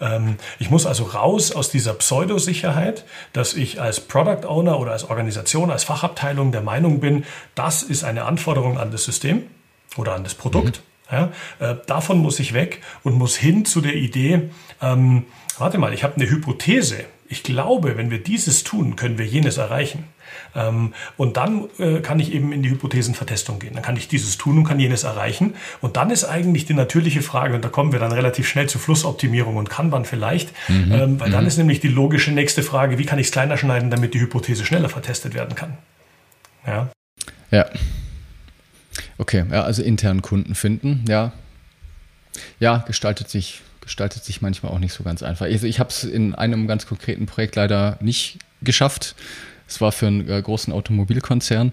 [0.00, 5.08] Ähm, ich muss also raus aus dieser Pseudosicherheit, dass ich als Product Owner oder als
[5.08, 9.44] Organisation, als Fachabteilung der Meinung bin, das ist eine Anforderung an das System
[9.96, 10.80] oder an das Produkt.
[10.80, 10.92] Mhm.
[11.12, 14.48] Ja, äh, davon muss ich weg und muss hin zu der Idee,
[14.80, 15.26] ähm,
[15.58, 17.04] warte mal, ich habe eine Hypothese.
[17.28, 20.04] Ich glaube, wenn wir dieses tun, können wir jenes erreichen.
[20.54, 23.74] Ähm, und dann äh, kann ich eben in die Hypothesenvertestung gehen.
[23.74, 25.54] Dann kann ich dieses tun und kann jenes erreichen.
[25.80, 28.78] Und dann ist eigentlich die natürliche Frage, und da kommen wir dann relativ schnell zu
[28.78, 30.92] Flussoptimierung und Kanban vielleicht, mhm.
[30.92, 31.32] ähm, weil mhm.
[31.32, 34.20] dann ist nämlich die logische nächste Frage, wie kann ich es kleiner schneiden, damit die
[34.20, 35.78] Hypothese schneller vertestet werden kann.
[36.66, 36.90] Ja.
[37.50, 37.66] Ja.
[39.18, 41.32] Okay, ja, also internen Kunden finden, ja.
[42.58, 45.46] Ja, gestaltet sich, gestaltet sich manchmal auch nicht so ganz einfach.
[45.46, 49.14] Also ich habe es in einem ganz konkreten Projekt leider nicht geschafft.
[49.72, 51.72] Es war für einen äh, großen Automobilkonzern.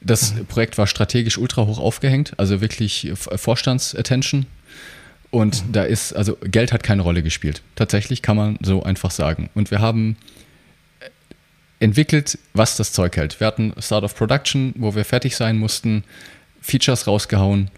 [0.00, 0.46] Das mhm.
[0.46, 4.46] Projekt war strategisch ultra hoch aufgehängt, also wirklich Vorstandsattention.
[5.30, 5.72] Und mhm.
[5.72, 7.60] da ist, also Geld hat keine Rolle gespielt.
[7.74, 9.50] Tatsächlich kann man so einfach sagen.
[9.54, 10.16] Und wir haben
[11.00, 13.40] äh, entwickelt, was das Zeug hält.
[13.40, 16.04] Wir hatten Start of Production, wo wir fertig sein mussten,
[16.62, 17.70] Features rausgehauen,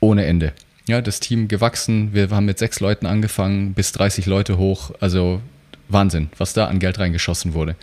[0.00, 0.52] ohne Ende.
[0.86, 2.12] Ja, das Team gewachsen.
[2.12, 4.90] Wir haben mit sechs Leuten angefangen, bis 30 Leute hoch.
[5.00, 5.40] Also
[5.88, 7.76] Wahnsinn, was da an Geld reingeschossen wurde.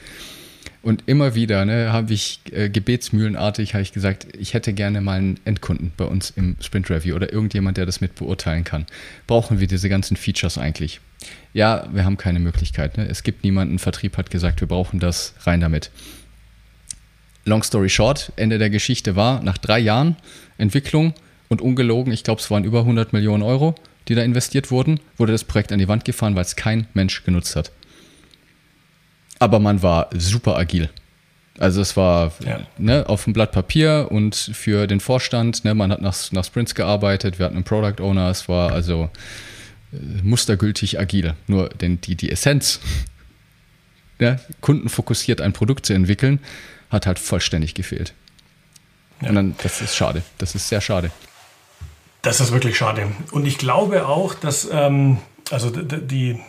[0.81, 5.39] Und immer wieder ne, habe ich äh, gebetsmühlenartig ich gesagt, ich hätte gerne mal einen
[5.43, 8.85] Endkunden bei uns im Sprint Review oder irgendjemand, der das mit beurteilen kann.
[9.25, 11.01] Brauchen wir diese ganzen Features eigentlich?
[11.53, 12.97] Ja, wir haben keine Möglichkeit.
[12.97, 13.07] Ne?
[13.07, 15.91] Es gibt niemanden, Vertrieb hat gesagt, wir brauchen das, rein damit.
[17.45, 20.17] Long story short, Ende der Geschichte war, nach drei Jahren
[20.57, 21.13] Entwicklung
[21.47, 23.75] und ungelogen, ich glaube, es waren über 100 Millionen Euro,
[24.07, 27.23] die da investiert wurden, wurde das Projekt an die Wand gefahren, weil es kein Mensch
[27.23, 27.71] genutzt hat.
[29.39, 30.89] Aber man war super agil.
[31.59, 32.59] Also es war ja.
[32.77, 36.75] ne, auf dem Blatt Papier und für den Vorstand, ne, man hat nach, nach Sprints
[36.75, 39.09] gearbeitet, wir hatten einen Product Owner, es war also
[39.91, 41.33] äh, mustergültig agil.
[41.47, 42.79] Nur denn die, die Essenz,
[44.19, 46.39] ne, kundenfokussiert ein Produkt zu entwickeln,
[46.91, 48.13] hat halt vollständig gefehlt.
[49.21, 49.29] Ja.
[49.29, 50.21] Und dann, das ist schade.
[50.37, 51.11] Das ist sehr schade.
[52.21, 53.07] Das ist wirklich schade.
[53.31, 55.17] Und ich glaube auch, dass ähm,
[55.51, 56.39] also die,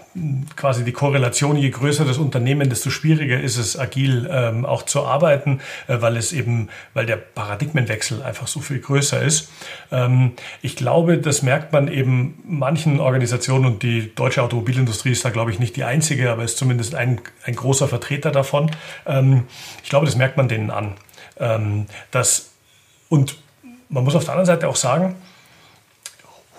[0.57, 5.05] quasi die Korrelation, je größer das Unternehmen, desto schwieriger ist es, agil ähm, auch zu
[5.05, 9.51] arbeiten, äh, weil es eben, weil der Paradigmenwechsel einfach so viel größer ist.
[9.93, 10.33] Ähm,
[10.63, 15.51] ich glaube, das merkt man eben manchen Organisationen und die deutsche Automobilindustrie ist da, glaube
[15.51, 18.71] ich, nicht die einzige, aber ist zumindest ein, ein großer Vertreter davon.
[19.07, 19.45] Ähm,
[19.83, 20.95] ich glaube, das merkt man denen an.
[21.39, 22.51] Ähm, dass,
[23.09, 23.37] und
[23.89, 25.15] man muss auf der anderen Seite auch sagen,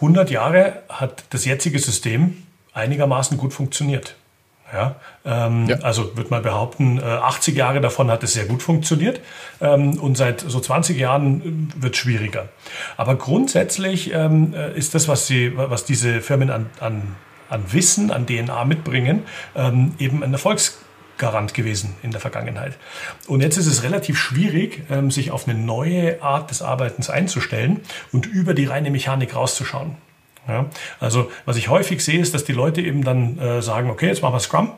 [0.01, 4.15] 100 Jahre hat das jetzige System einigermaßen gut funktioniert.
[4.71, 5.77] Ja, ähm, ja.
[5.79, 9.19] Also würde man behaupten, äh, 80 Jahre davon hat es sehr gut funktioniert
[9.61, 12.49] ähm, und seit so 20 Jahren äh, wird es schwieriger.
[12.95, 17.15] Aber grundsätzlich ähm, äh, ist das, was, sie, was diese Firmen an, an,
[17.49, 19.23] an Wissen, an DNA mitbringen,
[19.55, 20.31] ähm, eben ein
[21.19, 22.73] Erfolgsgarant gewesen in der Vergangenheit.
[23.27, 27.81] Und jetzt ist es relativ schwierig, ähm, sich auf eine neue Art des Arbeitens einzustellen
[28.11, 29.95] und über die reine Mechanik rauszuschauen.
[30.47, 30.65] Ja?
[30.99, 34.21] Also was ich häufig sehe, ist, dass die Leute eben dann äh, sagen, okay, jetzt
[34.21, 34.71] machen wir Scrum.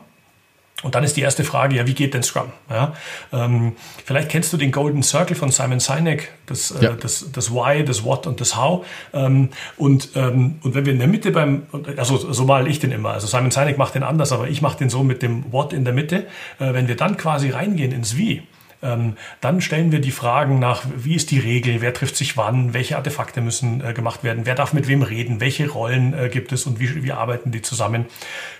[0.82, 2.52] Und dann ist die erste Frage, ja, wie geht denn Scrum?
[2.68, 2.94] Ja,
[3.32, 6.92] ähm, vielleicht kennst du den Golden Circle von Simon Sinek, das, äh, ja.
[6.92, 8.84] das, das Why, das What und das How.
[9.12, 11.66] Ähm, und, ähm, und wenn wir in der Mitte beim,
[11.96, 14.78] also so mal ich den immer, also Simon Sinek macht den anders, aber ich mache
[14.78, 16.26] den so mit dem What in der Mitte.
[16.58, 18.42] Äh, wenn wir dann quasi reingehen ins Wie,
[18.82, 22.74] ähm, dann stellen wir die Fragen nach, wie ist die Regel, wer trifft sich wann,
[22.74, 26.52] welche Artefakte müssen äh, gemacht werden, wer darf mit wem reden, welche Rollen äh, gibt
[26.52, 28.06] es und wie, wie arbeiten die zusammen.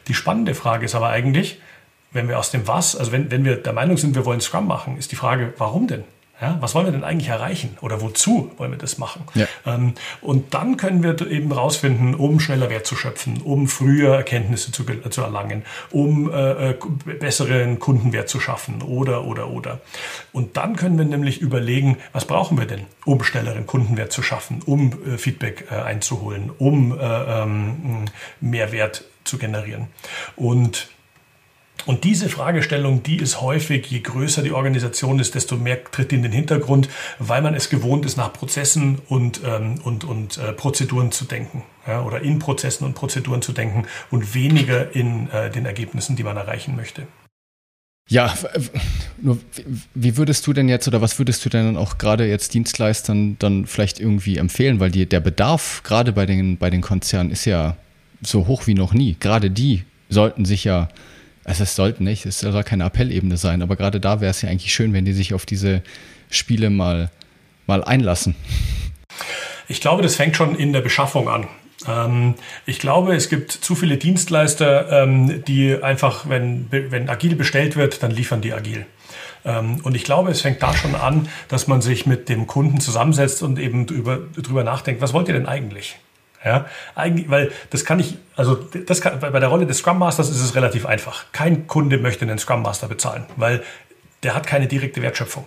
[0.06, 1.60] Die spannende Frage ist aber eigentlich,
[2.12, 4.66] wenn wir aus dem Was, also wenn, wenn wir der Meinung sind, wir wollen Scrum
[4.66, 6.04] machen, ist die Frage, warum denn?
[6.42, 9.22] Ja, was wollen wir denn eigentlich erreichen oder wozu wollen wir das machen?
[9.34, 9.46] Ja.
[9.64, 14.72] Ähm, und dann können wir eben rausfinden, um schneller Wert zu schöpfen, um früher Erkenntnisse
[14.72, 16.76] zu, zu erlangen, um äh, äh,
[17.20, 19.82] besseren Kundenwert zu schaffen oder, oder, oder.
[20.32, 24.62] Und dann können wir nämlich überlegen, was brauchen wir denn, um schnelleren Kundenwert zu schaffen,
[24.66, 28.06] um äh, Feedback äh, einzuholen, um äh, ähm,
[28.40, 29.86] Mehrwert zu generieren.
[30.34, 30.88] Und
[31.86, 36.22] und diese Fragestellung, die ist häufig, je größer die Organisation ist, desto mehr tritt in
[36.22, 41.12] den Hintergrund, weil man es gewohnt ist, nach Prozessen und, ähm, und, und äh, Prozeduren
[41.12, 41.62] zu denken.
[41.86, 46.22] Ja, oder in Prozessen und Prozeduren zu denken und weniger in äh, den Ergebnissen, die
[46.22, 47.06] man erreichen möchte.
[48.08, 48.34] Ja,
[49.20, 49.38] nur
[49.94, 53.66] wie würdest du denn jetzt oder was würdest du denn auch gerade jetzt Dienstleistern dann
[53.66, 54.80] vielleicht irgendwie empfehlen?
[54.80, 57.76] Weil die, der Bedarf gerade bei den, bei den Konzernen ist ja
[58.20, 59.16] so hoch wie noch nie.
[59.18, 60.88] Gerade die sollten sich ja
[61.44, 64.48] also es sollte nicht, es soll keine Appellebene sein, aber gerade da wäre es ja
[64.48, 65.82] eigentlich schön, wenn die sich auf diese
[66.30, 67.10] Spiele mal
[67.66, 68.34] mal einlassen?
[69.68, 71.46] Ich glaube, das fängt schon in der Beschaffung an.
[71.86, 72.34] Ähm,
[72.66, 78.02] ich glaube, es gibt zu viele Dienstleister, ähm, die einfach, wenn, wenn agil bestellt wird,
[78.02, 78.86] dann liefern die agil.
[79.44, 82.80] Ähm, und ich glaube, es fängt da schon an, dass man sich mit dem Kunden
[82.80, 85.96] zusammensetzt und eben drüber, drüber nachdenkt, was wollt ihr denn eigentlich?
[86.44, 90.28] Ja, eigentlich, weil das kann ich, also das kann, bei der Rolle des Scrum Masters
[90.28, 91.26] ist es relativ einfach.
[91.32, 93.62] Kein Kunde möchte einen Scrum Master bezahlen, weil
[94.22, 95.44] der hat keine direkte Wertschöpfung.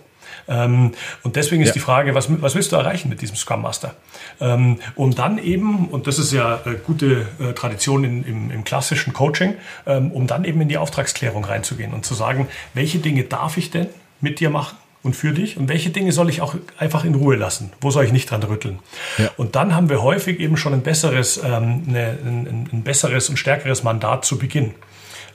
[0.48, 1.74] Ähm, und deswegen ist ja.
[1.74, 3.94] die Frage, was, was willst du erreichen mit diesem Scrum Master?
[4.40, 8.64] Ähm, um dann eben, und das ist ja äh, gute äh, Tradition in, im, im,
[8.64, 9.54] klassischen Coaching,
[9.86, 13.70] ähm, um dann eben in die Auftragsklärung reinzugehen und zu sagen, welche Dinge darf ich
[13.70, 13.88] denn
[14.20, 14.76] mit dir machen?
[15.06, 17.72] Und für dich und welche Dinge soll ich auch einfach in Ruhe lassen?
[17.80, 18.80] Wo soll ich nicht dran rütteln?
[19.16, 19.30] Ja.
[19.36, 23.38] Und dann haben wir häufig eben schon ein besseres, ähm, eine, ein, ein, besseres und
[23.38, 24.74] stärkeres Mandat zu Beginn.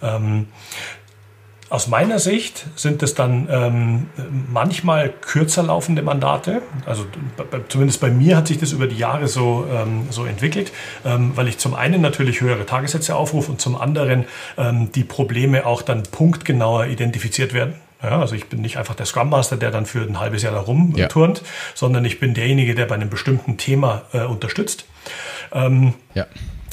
[0.04, 0.48] Ähm,
[1.70, 4.10] aus meiner Sicht sind es dann ähm,
[4.52, 6.62] manchmal kürzer laufende Mandate.
[6.86, 7.06] Also
[7.70, 10.74] zumindest bei mir hat sich das über die Jahre so, ähm, so entwickelt,
[11.06, 14.26] ähm, weil ich zum einen natürlich höhere Tagessätze aufrufe und zum anderen
[14.58, 17.76] ähm, die Probleme auch dann punktgenauer identifiziert werden.
[18.04, 20.54] Ja, also ich bin nicht einfach der Scrum Master, der dann für ein halbes Jahr
[20.54, 21.46] da rumturnt, ja.
[21.76, 24.86] sondern ich bin derjenige, der bei einem bestimmten Thema äh, unterstützt.
[25.52, 26.26] Ähm, ja.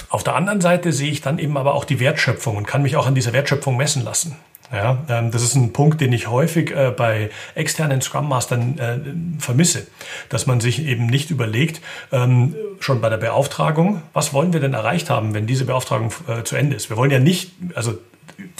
[0.08, 2.96] Auf der anderen Seite sehe ich dann eben aber auch die Wertschöpfung und kann mich
[2.96, 4.36] auch an dieser Wertschöpfung messen lassen.
[4.72, 8.98] Ja, ähm, das ist ein Punkt, den ich häufig äh, bei externen Scrum Mastern äh,
[9.40, 9.86] vermisse,
[10.28, 11.80] dass man sich eben nicht überlegt,
[12.12, 16.42] ähm, schon bei der Beauftragung, was wollen wir denn erreicht haben, wenn diese Beauftragung äh,
[16.42, 16.90] zu Ende ist.
[16.90, 17.98] Wir wollen ja nicht, also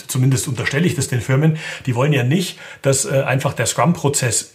[0.06, 4.54] zumindest unterstelle ich das den Firmen, die wollen ja nicht, dass äh, einfach der Scrum-Prozess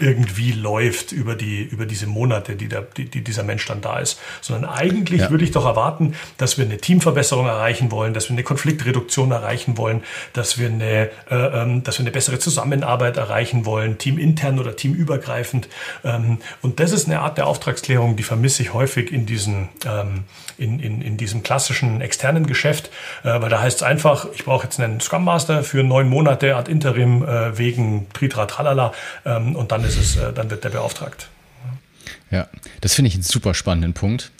[0.00, 3.98] irgendwie läuft über, die, über diese Monate, die, der, die, die dieser Mensch dann da
[3.98, 4.18] ist.
[4.40, 5.30] Sondern eigentlich ja.
[5.30, 9.76] würde ich doch erwarten, dass wir eine Teamverbesserung erreichen wollen, dass wir eine Konfliktreduktion erreichen
[9.76, 14.76] wollen, dass wir eine, äh, ähm, dass wir eine bessere Zusammenarbeit erreichen wollen, teamintern oder
[14.76, 15.68] teamübergreifend.
[16.04, 20.24] Ähm, und das ist eine Art der Auftragsklärung, die vermisse ich häufig in, diesen, ähm,
[20.58, 22.90] in, in, in diesem klassischen externen Geschäft,
[23.24, 26.56] äh, weil da heißt es einfach, ich brauche jetzt einen Scrum Master für neun Monate
[26.56, 28.92] ad interim äh, wegen Tritra Tralala
[29.24, 31.28] ähm, und dann ist es, äh, dann wird der beauftragt.
[32.30, 32.48] Ja,
[32.80, 34.32] das finde ich einen super spannenden Punkt.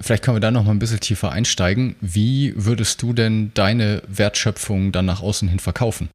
[0.00, 1.94] Vielleicht können wir da noch mal ein bisschen tiefer einsteigen.
[2.00, 6.08] Wie würdest du denn deine Wertschöpfung dann nach außen hin verkaufen?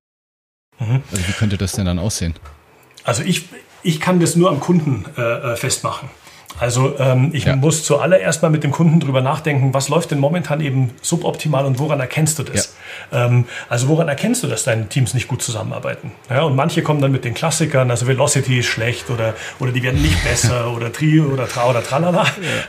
[0.80, 1.02] Mhm.
[1.12, 2.36] Also wie könnte das denn dann aussehen?
[3.04, 3.46] Also ich,
[3.84, 6.10] ich kann das nur am Kunden äh, äh festmachen.
[6.60, 7.56] Also ähm, ich ja.
[7.56, 11.80] muss zuallererst mal mit dem Kunden drüber nachdenken, was läuft denn momentan eben suboptimal und
[11.80, 12.76] woran erkennst du das?
[13.12, 13.26] Ja.
[13.26, 16.12] Ähm, also woran erkennst du, dass deine Teams nicht gut zusammenarbeiten?
[16.30, 19.84] Ja, und manche kommen dann mit den Klassikern, also Velocity ist schlecht oder, oder die
[19.84, 22.26] werden nicht besser oder Trio oder Tra oder Tralala.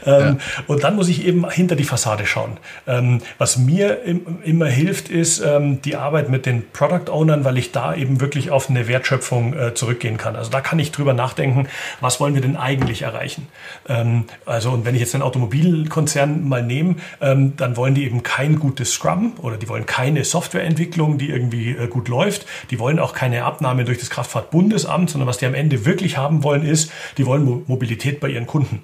[0.07, 2.59] Ähm, und dann muss ich eben hinter die Fassade schauen.
[2.87, 7.59] Ähm, was mir im, immer hilft, ist ähm, die Arbeit mit den Product Ownern, weil
[7.59, 10.37] ich da eben wirklich auf eine Wertschöpfung äh, zurückgehen kann.
[10.37, 11.69] Also da kann ich drüber nachdenken,
[12.01, 13.49] was wollen wir denn eigentlich erreichen?
[13.91, 18.23] Ähm, also, und wenn ich jetzt einen Automobilkonzern mal nehme, ähm, dann wollen die eben
[18.23, 22.47] kein gutes Scrum oder die wollen keine Softwareentwicklung, die irgendwie äh, gut läuft.
[22.71, 26.45] Die wollen auch keine Abnahme durch das Kraftfahrtbundesamt, sondern was die am Ende wirklich haben
[26.45, 28.83] wollen, ist, die wollen Mo Mobilität bei ihren Kunden.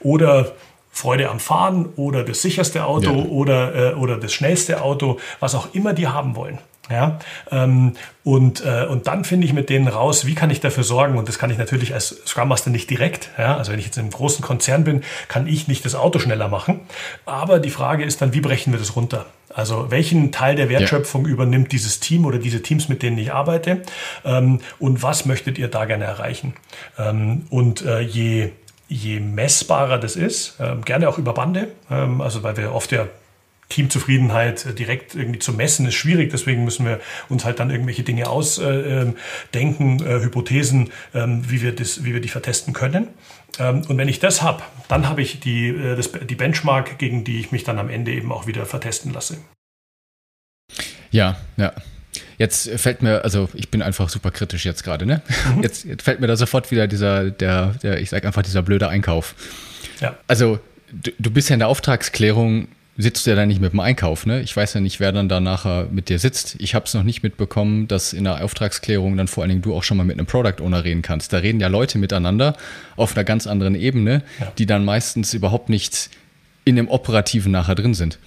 [0.00, 0.52] Oder
[0.90, 3.24] Freude am Fahren oder das sicherste Auto ja.
[3.24, 6.58] oder, äh, oder das schnellste Auto, was auch immer die haben wollen.
[6.92, 7.18] Ja,
[7.50, 11.16] ähm, und, äh, und dann finde ich mit denen raus, wie kann ich dafür sorgen,
[11.16, 13.96] und das kann ich natürlich als Scrum Master nicht direkt, ja, also wenn ich jetzt
[13.96, 16.80] in einem großen Konzern bin, kann ich nicht das Auto schneller machen,
[17.24, 19.24] aber die Frage ist dann, wie brechen wir das runter?
[19.54, 21.32] Also welchen Teil der Wertschöpfung ja.
[21.32, 23.80] übernimmt dieses Team oder diese Teams, mit denen ich arbeite
[24.26, 26.52] ähm, und was möchtet ihr da gerne erreichen?
[26.98, 28.50] Ähm, und äh, je
[28.88, 33.06] je messbarer das ist, äh, gerne auch über Bande, ähm, also weil wir oft ja
[33.72, 36.30] Teamzufriedenheit äh, direkt irgendwie zu messen, ist schwierig.
[36.30, 41.74] Deswegen müssen wir uns halt dann irgendwelche Dinge ausdenken, äh, äh, Hypothesen, äh, wie, wir
[41.74, 43.08] das, wie wir die vertesten können.
[43.58, 47.40] Ähm, und wenn ich das habe, dann habe ich die, das, die Benchmark, gegen die
[47.40, 49.38] ich mich dann am Ende eben auch wieder vertesten lasse.
[51.10, 51.72] Ja, ja.
[52.38, 55.22] Jetzt fällt mir, also ich bin einfach super kritisch jetzt gerade, ne?
[55.54, 55.62] Mhm.
[55.62, 58.88] Jetzt, jetzt, fällt mir da sofort wieder dieser, der, der, ich sag einfach, dieser blöde
[58.88, 59.34] Einkauf.
[60.00, 60.16] Ja.
[60.26, 60.58] Also
[60.92, 64.26] du, du bist ja in der Auftragsklärung sitzt du ja dann nicht mit dem Einkauf,
[64.26, 64.42] ne?
[64.42, 66.56] Ich weiß ja nicht, wer dann da nachher mit dir sitzt.
[66.58, 69.74] Ich habe es noch nicht mitbekommen, dass in der Auftragsklärung dann vor allen Dingen du
[69.74, 71.32] auch schon mal mit einem Product Owner reden kannst.
[71.32, 72.54] Da reden ja Leute miteinander
[72.96, 74.52] auf einer ganz anderen Ebene, ja.
[74.58, 76.10] die dann meistens überhaupt nicht
[76.64, 78.18] in dem Operativen nachher drin sind.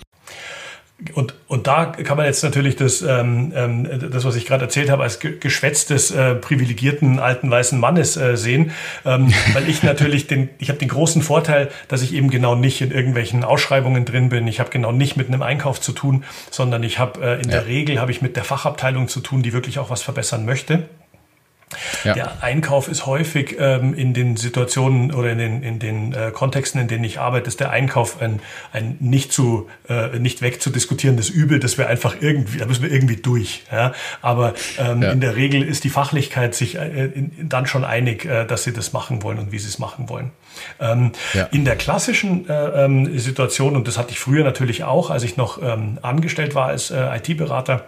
[1.14, 4.90] Und, und da kann man jetzt natürlich das, ähm, ähm das was ich gerade erzählt
[4.90, 8.72] habe, als Geschwätz des äh, privilegierten alten weißen Mannes äh, sehen,
[9.04, 12.82] ähm, weil ich natürlich den, ich habe den großen Vorteil, dass ich eben genau nicht
[12.82, 14.48] in irgendwelchen Ausschreibungen drin bin.
[14.48, 17.58] Ich habe genau nicht mit einem Einkauf zu tun, sondern ich habe äh, in ja.
[17.58, 20.88] der Regel habe ich mit der Fachabteilung zu tun, die wirklich auch was verbessern möchte.
[22.04, 22.14] Ja.
[22.14, 26.80] Der Einkauf ist häufig ähm, in den Situationen oder in den, in den äh, Kontexten,
[26.80, 28.40] in denen ich arbeite, ist der Einkauf ein,
[28.72, 33.18] ein nicht zu äh, nicht wegzudiskutierendes Übel, das wir einfach irgendwie, da müssen wir irgendwie
[33.18, 33.64] durch.
[33.72, 33.94] Ja?
[34.22, 35.12] Aber ähm, ja.
[35.12, 38.74] in der Regel ist die Fachlichkeit sich äh, in, dann schon einig, äh, dass sie
[38.74, 40.32] das machen wollen und wie sie es machen wollen.
[40.80, 41.46] Ähm, ja.
[41.46, 45.36] In der klassischen äh, ähm, Situation, und das hatte ich früher natürlich auch, als ich
[45.36, 47.86] noch ähm, angestellt war als äh, IT-Berater,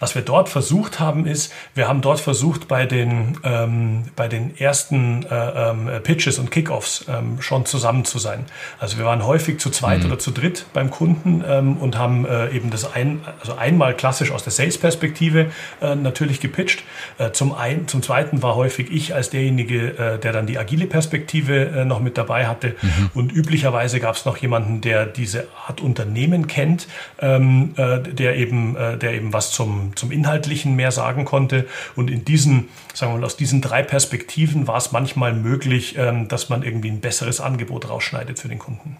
[0.00, 4.56] was wir dort versucht haben, ist, wir haben dort versucht, bei den, ähm, bei den
[4.58, 8.44] ersten äh, ähm, Pitches und Kickoffs ähm, schon zusammen zu sein.
[8.78, 10.06] Also wir waren häufig zu zweit mhm.
[10.06, 14.30] oder zu dritt beim Kunden ähm, und haben äh, eben das ein, also einmal klassisch
[14.30, 16.84] aus der Sales-Perspektive äh, natürlich gepitcht.
[17.18, 20.86] Äh, zum, ein, zum zweiten war häufig ich als derjenige, äh, der dann die agile
[20.86, 22.74] Perspektive äh, noch mit dabei hatte.
[22.80, 23.10] Mhm.
[23.14, 26.88] Und üblicherweise gab es noch jemanden, der diese Art Unternehmen kennt,
[27.20, 31.66] ähm, äh, der eben, der eben was zum, zum Inhaltlichen mehr sagen konnte.
[31.96, 36.28] Und in diesen, sagen wir mal, aus diesen drei Perspektiven war es manchmal möglich, ähm,
[36.28, 38.96] dass man irgendwie ein besseres Angebot rausschneidet für den Kunden.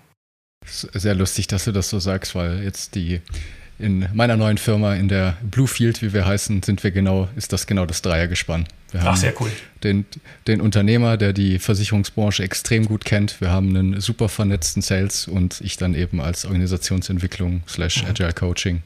[0.67, 3.21] Sehr lustig, dass du das so sagst, weil jetzt die
[3.79, 7.67] in meiner neuen Firma, in der Bluefield, wie wir heißen, sind wir genau, ist das
[7.67, 8.67] genau das Dreiergespann.
[8.93, 9.51] Wir haben Ach, sehr cool.
[9.83, 10.07] Den,
[10.47, 13.41] den Unternehmer, der die Versicherungsbranche extrem gut kennt.
[13.41, 18.11] Wir haben einen super vernetzten Sales und ich dann eben als Organisationsentwicklung slash mhm.
[18.11, 18.83] Agile Coaching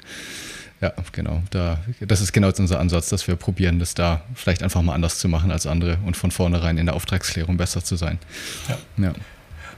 [0.80, 1.42] ja, genau.
[1.50, 5.18] Da, das ist genau unser Ansatz, dass wir probieren, das da vielleicht einfach mal anders
[5.18, 8.18] zu machen als andere und von vornherein in der Auftragsklärung besser zu sein.
[8.68, 9.04] Ja.
[9.06, 9.12] ja.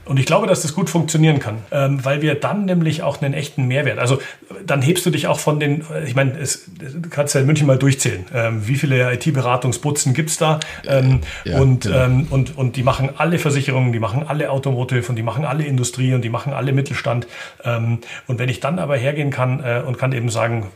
[0.03, 3.35] Und ich glaube, dass das gut funktionieren kann, ähm, weil wir dann nämlich auch einen
[3.35, 4.19] echten Mehrwert, also
[4.65, 7.67] dann hebst du dich auch von den, ich meine, es, du kannst ja in München
[7.67, 11.97] mal durchzählen, ähm, wie viele IT-Beratungsbutzen gibt es da ähm, ja, und, genau.
[11.97, 15.65] Ähm, und, und die machen alle Versicherungen, die machen alle Automotive und die machen alle
[15.65, 17.27] Industrie und die machen alle Mittelstand.
[17.63, 20.67] Und wenn ich dann aber hergehen kann äh, und kann eben sagen,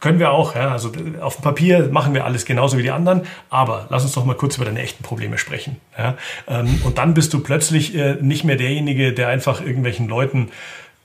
[0.00, 0.70] können wir auch, ja.
[0.70, 4.24] Also auf dem Papier machen wir alles genauso wie die anderen, aber lass uns doch
[4.24, 5.76] mal kurz über deine echten Probleme sprechen.
[5.96, 6.16] Ja.
[6.48, 10.50] Ähm, und dann bist du plötzlich äh, nicht mehr derjenige, der einfach irgendwelchen Leuten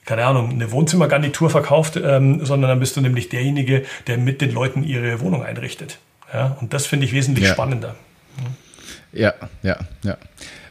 [0.06, 4.52] keine Ahnung, eine Wohnzimmergarnitur verkauft, ähm, sondern dann bist du nämlich derjenige, der mit den
[4.52, 5.98] Leuten ihre Wohnung einrichtet.
[6.32, 7.54] Ja, und das finde ich wesentlich ja.
[7.54, 7.96] spannender.
[9.16, 10.18] Ja, ja, ja.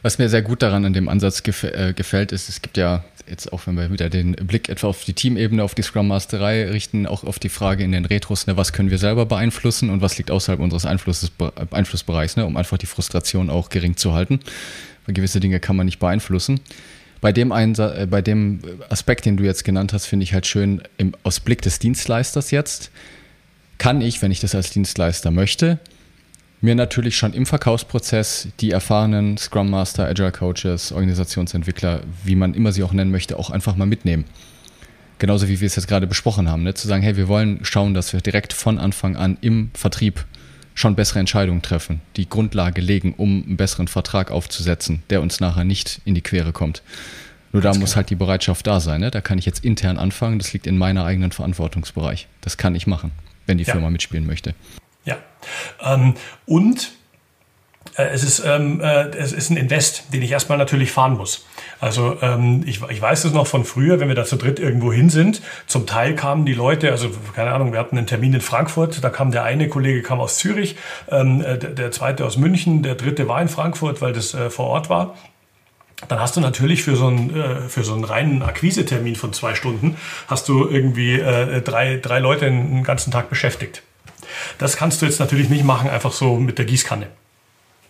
[0.03, 3.03] Was mir sehr gut daran an dem Ansatz gef äh, gefällt, ist, es gibt ja
[3.27, 6.69] jetzt auch, wenn wir wieder den Blick etwa auf die Teamebene, auf die Scrum Masterei
[6.69, 10.01] richten, auch auf die Frage in den Retros, ne, was können wir selber beeinflussen und
[10.01, 11.31] was liegt außerhalb unseres Einflusses,
[11.71, 14.39] Einflussbereichs, ne, um einfach die Frustration auch gering zu halten.
[15.07, 16.59] Weil gewisse Dinge kann man nicht beeinflussen.
[17.21, 20.45] Bei dem, Einsa äh, bei dem Aspekt, den du jetzt genannt hast, finde ich halt
[20.45, 22.91] schön, im, aus Blick des Dienstleisters jetzt,
[23.79, 25.79] kann ich, wenn ich das als Dienstleister möchte,
[26.65, 32.71] mir natürlich schon im Verkaufsprozess die erfahrenen Scrum Master, Agile Coaches, Organisationsentwickler, wie man immer
[32.71, 34.25] sie auch nennen möchte, auch einfach mal mitnehmen.
[35.17, 36.73] Genauso wie wir es jetzt gerade besprochen haben, ne?
[36.73, 40.25] zu sagen, hey, wir wollen schauen, dass wir direkt von Anfang an im Vertrieb
[40.73, 45.63] schon bessere Entscheidungen treffen, die Grundlage legen, um einen besseren Vertrag aufzusetzen, der uns nachher
[45.63, 46.83] nicht in die Quere kommt.
[47.53, 48.99] Nur da muss halt die Bereitschaft da sein.
[48.99, 49.11] Ne?
[49.11, 52.27] Da kann ich jetzt intern anfangen, das liegt in meiner eigenen Verantwortungsbereich.
[52.41, 53.11] Das kann ich machen,
[53.45, 53.71] wenn die ja.
[53.71, 54.53] Firma mitspielen möchte.
[55.05, 55.17] Ja.
[55.83, 56.15] Ähm,
[56.45, 56.91] und
[57.97, 61.45] äh, es, ist, ähm, äh, es ist ein Invest, den ich erstmal natürlich fahren muss.
[61.79, 64.91] Also ähm, ich, ich weiß es noch von früher, wenn wir da zu dritt irgendwo
[64.91, 65.41] hin sind.
[65.67, 69.09] Zum Teil kamen die Leute, also keine Ahnung, wir hatten einen Termin in Frankfurt, da
[69.09, 70.75] kam der eine Kollege kam aus Zürich,
[71.09, 74.49] ähm, äh, der, der zweite aus München, der dritte war in Frankfurt, weil das äh,
[74.49, 75.15] vor Ort war
[76.09, 79.55] dann hast du natürlich für so einen, äh, für so einen reinen Akquisetermin von zwei
[79.55, 79.95] Stunden,
[80.27, 83.81] hast du irgendwie äh, drei, drei Leute den ganzen Tag beschäftigt.
[84.57, 87.07] Das kannst du jetzt natürlich nicht machen, einfach so mit der Gießkanne.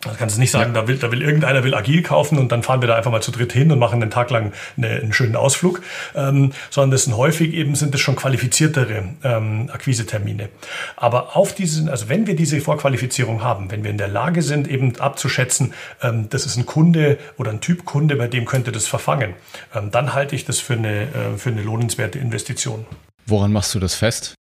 [0.05, 0.81] Da kannst du nicht sagen, ja.
[0.81, 3.21] da, will, da will irgendeiner will agil kaufen und dann fahren wir da einfach mal
[3.21, 5.81] zu dritt hin und machen einen Tag lang eine, einen schönen Ausflug,
[6.13, 10.49] ähm, sondern das sind häufig eben sind das schon qualifiziertere ähm, Akquisetermine.
[10.95, 14.67] Aber auf diesen, also wenn wir diese Vorqualifizierung haben, wenn wir in der Lage sind,
[14.67, 18.85] eben abzuschätzen, ähm, das ist ein Kunde oder ein Typ Kunde, bei dem könnte das
[18.85, 19.33] verfangen,
[19.73, 22.85] ähm, dann halte ich das für eine, äh, für eine lohnenswerte Investition.
[23.25, 24.35] Woran machst du das fest?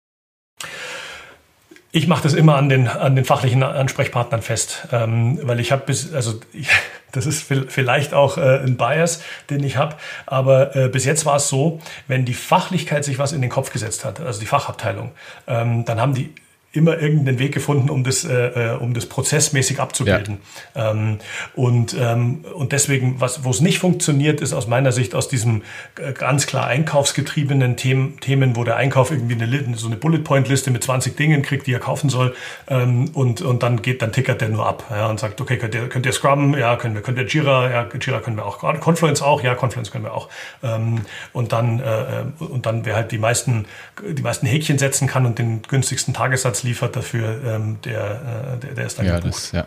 [1.92, 5.82] Ich mache das immer an den, an den fachlichen Ansprechpartnern fest, ähm, weil ich habe
[5.84, 6.68] bis, also ich,
[7.12, 11.36] das ist vielleicht auch äh, ein Bias, den ich habe, aber äh, bis jetzt war
[11.36, 15.10] es so, wenn die Fachlichkeit sich was in den Kopf gesetzt hat, also die Fachabteilung,
[15.48, 16.32] ähm, dann haben die
[16.72, 20.38] immer irgendeinen Weg gefunden, um das, äh, äh, um das prozessmäßig abzubilden.
[20.76, 20.92] Ja.
[20.92, 21.18] Ähm,
[21.56, 25.62] und, ähm, und deswegen, was, wo es nicht funktioniert, ist aus meiner Sicht aus diesem
[26.00, 30.84] äh, ganz klar einkaufsgetriebenen Themen, Themen wo der Einkauf irgendwie eine, so eine Bullet-Point-Liste mit
[30.84, 32.36] 20 Dingen kriegt, die er kaufen soll,
[32.68, 35.74] ähm, und, und dann geht, dann tickert der nur ab ja, und sagt, okay, könnt
[35.74, 38.58] ihr, könnt ihr Scrum, ja, können wir, könnt ihr Jira, ja, Jira können wir auch,
[38.80, 40.28] Confluence auch, ja, Confluence können wir auch.
[40.62, 41.00] Ähm,
[41.32, 43.66] und dann, äh, äh und dann, wer halt die meisten,
[44.08, 48.58] die meisten Häkchen setzen kann und den günstigsten Tagessatz Stundensatz liefert dafür, ähm, der, äh,
[48.58, 49.34] der, der, ist dann ja, gebucht.
[49.34, 49.66] Das, ja.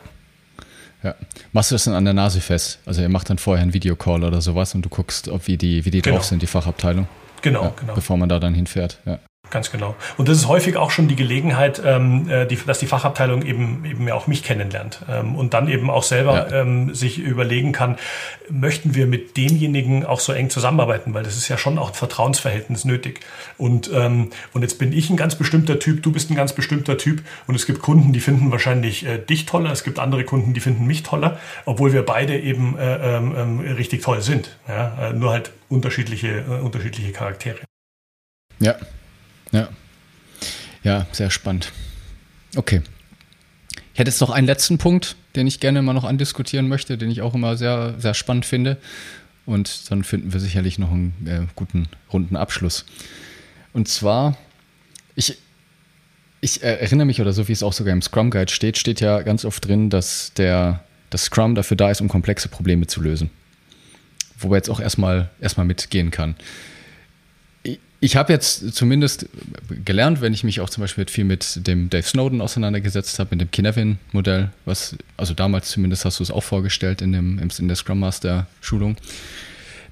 [1.04, 1.16] Ja.
[1.52, 2.80] Machst du das dann an der Nase fest?
[2.86, 5.84] Also ihr macht dann vorher einen Videocall oder sowas und du guckst, ob wie die,
[5.84, 6.18] wie die genau.
[6.18, 7.08] drauf sind, die Fachabteilung.
[7.42, 7.94] Genau, ja, genau.
[7.94, 9.00] Bevor man da dann hinfährt.
[9.06, 9.20] Ja.
[9.54, 9.96] Ganz genau.
[10.18, 13.86] Und das ist häufig auch schon die Gelegenheit, ähm, äh, die, dass die Fachabteilung eben
[13.86, 16.62] eben ja auch mich kennenlernt ähm, und dann eben auch selber ja.
[16.62, 17.98] ähm, sich überlegen kann,
[18.50, 21.94] möchten wir mit demjenigen auch so eng zusammenarbeiten, weil das ist ja schon auch ein
[21.94, 23.20] Vertrauensverhältnis nötig.
[23.60, 26.98] Und ähm, und jetzt bin ich ein ganz bestimmter Typ, du bist ein ganz bestimmter
[26.98, 30.56] Typ und es gibt Kunden, die finden wahrscheinlich äh, dich toller, es gibt andere Kunden,
[30.56, 34.58] die finden mich toller, obwohl wir beide eben äh, ähm richtig toll sind.
[34.68, 35.10] Ja?
[35.10, 37.60] Äh, nur halt unterschiedliche äh, unterschiedliche Charaktere.
[38.60, 38.78] Ja,
[39.54, 39.70] ja.
[40.84, 41.72] Ja, sehr spannend.
[42.56, 42.82] Okay.
[43.94, 47.10] Ich hätte jetzt noch einen letzten Punkt, den ich gerne mal noch andiskutieren möchte, den
[47.10, 48.78] ich auch immer sehr, sehr spannend finde.
[49.46, 52.86] Und dann finden wir sicherlich noch einen äh, guten, runden Abschluss.
[53.72, 54.38] Und zwar,
[55.16, 55.38] ich,
[56.42, 59.22] ich erinnere mich, oder so wie es auch sogar im Scrum Guide steht, steht ja
[59.22, 63.30] ganz oft drin, dass der das Scrum dafür da ist, um komplexe Probleme zu lösen.
[64.38, 66.36] Wo man jetzt auch erstmal, erstmal mitgehen kann
[68.04, 69.28] ich habe jetzt zumindest
[69.86, 73.40] gelernt, wenn ich mich auch zum Beispiel viel mit dem Dave Snowden auseinandergesetzt habe, mit
[73.40, 77.78] dem Kinevin-Modell, was, also damals zumindest hast du es auch vorgestellt in, dem, in der
[77.78, 78.98] Scrum Master-Schulung,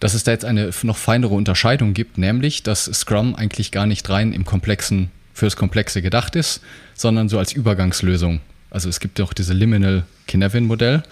[0.02, 4.10] dass es da jetzt eine noch feinere Unterscheidung gibt, nämlich, dass Scrum eigentlich gar nicht
[4.10, 6.60] rein im Komplexen, fürs Komplexe gedacht ist,
[6.94, 8.42] sondern so als Übergangslösung.
[8.70, 11.04] Also es gibt auch diese Liminal Kinevin-Modell,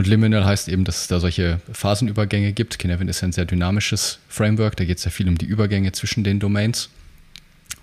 [0.00, 2.78] und Liminal heißt eben, dass es da solche Phasenübergänge gibt.
[2.78, 6.24] Kinevin ist ein sehr dynamisches Framework, da geht es ja viel um die Übergänge zwischen
[6.24, 6.88] den Domains.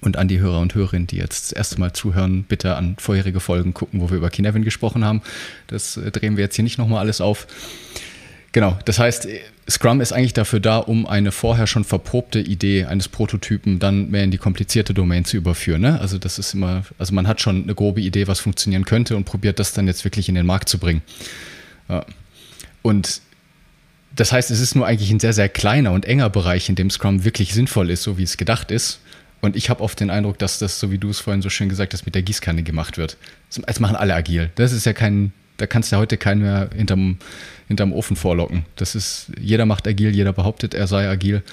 [0.02, 3.40] Und an die Hörer und Hörerinnen, die jetzt das erste Mal zuhören, bitte an vorherige
[3.40, 5.22] Folgen gucken, wo wir über Kinevin gesprochen haben.
[5.68, 7.46] Das äh, drehen wir jetzt hier nicht nochmal alles auf.
[8.52, 9.28] Genau, das heißt,
[9.70, 14.24] Scrum ist eigentlich dafür da, um eine vorher schon verprobte Idee eines Prototypen dann mehr
[14.24, 15.82] in die komplizierte Domain zu überführen.
[15.82, 16.02] Ne?
[16.02, 19.26] Also das ist immer, also man hat schon eine grobe Idee, was funktionieren könnte und
[19.26, 21.04] probiert das dann jetzt wirklich in den Markt zu bringen.
[21.90, 22.06] Ja.
[22.82, 23.22] Und
[24.16, 26.90] das heißt, es ist nur eigentlich ein sehr, sehr kleiner und enger Bereich, in dem
[26.90, 29.00] Scrum wirklich sinnvoll ist, so wie es gedacht ist.
[29.42, 31.70] Und ich habe oft den Eindruck, dass das, so wie du es vorhin so schön
[31.70, 33.18] gesagt hast, mit der Gießkanne gemacht wird.
[33.66, 34.50] Das machen alle agil.
[34.56, 37.18] Das ist ja kein, da kannst du ja heute keinen mehr hinterm,
[37.68, 38.66] hinterm Ofen vorlocken.
[38.76, 41.44] Das ist, jeder macht agil, jeder behauptet, er sei agil.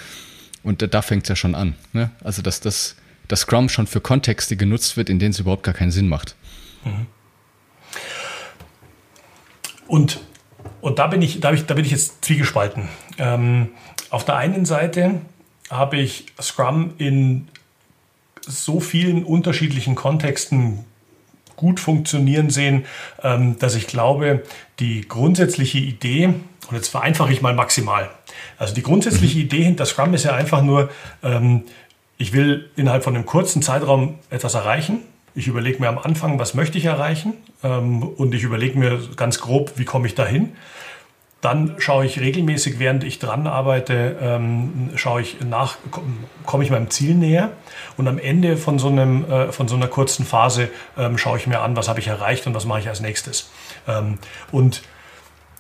[0.63, 1.75] Und da, da fängt es ja schon an.
[1.93, 2.11] Ne?
[2.23, 2.97] Also, dass das,
[3.29, 6.37] das Scrum schon für Kontexte genutzt wird, in denen es überhaupt gar keinen Sinn macht.
[6.85, 7.07] Mhm.
[9.87, 10.21] Und,
[10.81, 12.89] und da, bin ich, da, ich, da bin ich jetzt zwiegespalten.
[13.19, 13.71] Ähm,
[14.11, 15.21] auf der einen Seite
[15.71, 17.49] habe ich Scrum in
[18.41, 20.85] so vielen unterschiedlichen Kontexten
[21.57, 22.85] gut funktionieren sehen,
[23.23, 24.43] ähm, dass ich glaube,
[24.81, 28.11] die grundsätzliche Idee, und jetzt vereinfache ich mal maximal,
[28.59, 29.45] also die grundsätzliche mhm.
[29.45, 30.91] Idee hinter Scrum ist ja einfach nur,
[31.23, 31.63] ähm,
[32.19, 35.01] ich will innerhalb von einem kurzen Zeitraum etwas erreichen
[35.35, 39.41] ich überlege mir am Anfang, was möchte ich erreichen ähm, und ich überlege mir ganz
[39.41, 40.53] grob, wie komme ich dahin.
[41.41, 45.77] Dann schaue ich regelmäßig, während ich dran arbeite, ähm, schaue ich nach,
[46.47, 47.51] komme ich meinem Ziel näher.
[47.99, 51.47] Und am Ende von so, einem, äh, von so einer kurzen Phase ähm, schaue ich
[51.47, 53.51] mir an, was habe ich erreicht und was mache ich als nächstes.
[54.53, 54.83] Und,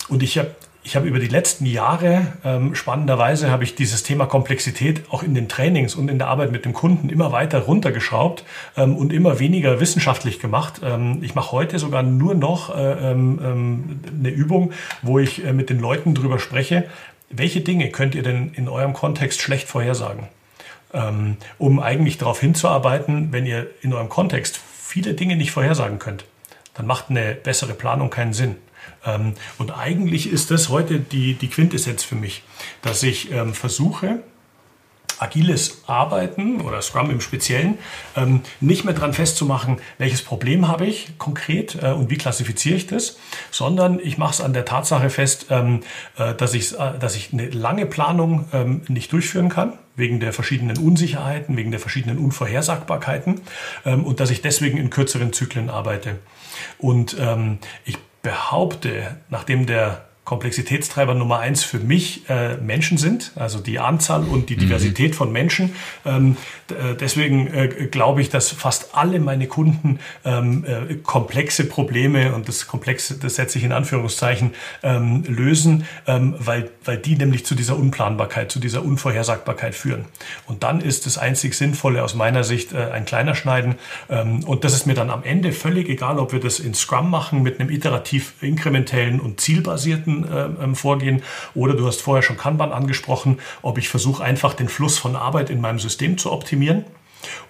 [0.09, 0.55] und ich habe
[0.87, 5.35] ich habe über die letzten Jahre, ähm, spannenderweise, habe ich dieses Thema Komplexität auch in
[5.35, 8.45] den Trainings und in der Arbeit mit dem Kunden immer weiter runtergeschraubt
[8.77, 10.83] ähm, und immer weniger wissenschaftlich gemacht.
[10.85, 15.55] Ähm, ich mache heute sogar nur noch äh, ähm, ähm, eine Übung, wo ich äh,
[15.55, 16.85] mit den Leuten drüber spreche,
[17.31, 20.29] welche Dinge könnt ihr denn in eurem Kontext schlecht vorhersagen?
[20.93, 26.27] Ähm, um eigentlich darauf hinzuarbeiten, wenn ihr in eurem Kontext viele Dinge nicht vorhersagen könnt,
[26.75, 28.57] dann macht eine bessere Planung keinen Sinn.
[29.05, 32.43] Ähm, und eigentlich ist das heute die, die Quintessenz für mich,
[32.83, 34.21] dass ich ähm, versuche,
[35.19, 37.79] agiles Arbeiten oder Scrum im Speziellen
[38.17, 42.87] ähm, nicht mehr daran festzumachen, welches Problem habe ich konkret äh, und wie klassifiziere ich
[42.87, 43.19] das,
[43.51, 45.81] sondern ich mache es an der Tatsache fest, ähm,
[46.17, 50.33] äh, dass, ich, äh, dass ich eine lange Planung ähm, nicht durchführen kann, wegen der
[50.33, 53.43] verschiedenen Unsicherheiten, wegen der verschiedenen Unvorhersagbarkeiten
[53.85, 56.19] ähm, und dass ich deswegen in kürzeren Zyklen arbeite.
[56.79, 57.17] Und
[57.85, 64.25] ich behaupte, nachdem der Komplexitätstreiber Nummer eins für mich äh, Menschen sind, also die Anzahl
[64.25, 64.61] und die mhm.
[64.61, 65.75] Diversität von Menschen.
[66.07, 66.39] Ähm,
[66.71, 72.49] äh, deswegen äh, glaube ich, dass fast alle meine Kunden ähm, äh, komplexe Probleme und
[72.49, 74.53] das komplexe, das setze ich in Anführungszeichen,
[74.83, 80.07] ähm, lösen, ähm, weil, weil die nämlich zu dieser Unplanbarkeit, zu dieser Unvorhersagbarkeit führen.
[80.47, 83.75] Und dann ist das einzig Sinnvolle aus meiner Sicht äh, ein kleiner Schneiden.
[84.09, 87.11] Ähm, und das ist mir dann am Ende völlig egal, ob wir das in Scrum
[87.11, 91.23] machen mit einem iterativ inkrementellen und zielbasierten Methoden äh, ähm, vorgehen.
[91.55, 95.51] Oder du hast vorher schon Kanban angesprochen, ob ich versuche einfach den Fluss von Arbeit
[95.51, 96.85] in meinem System zu optimieren.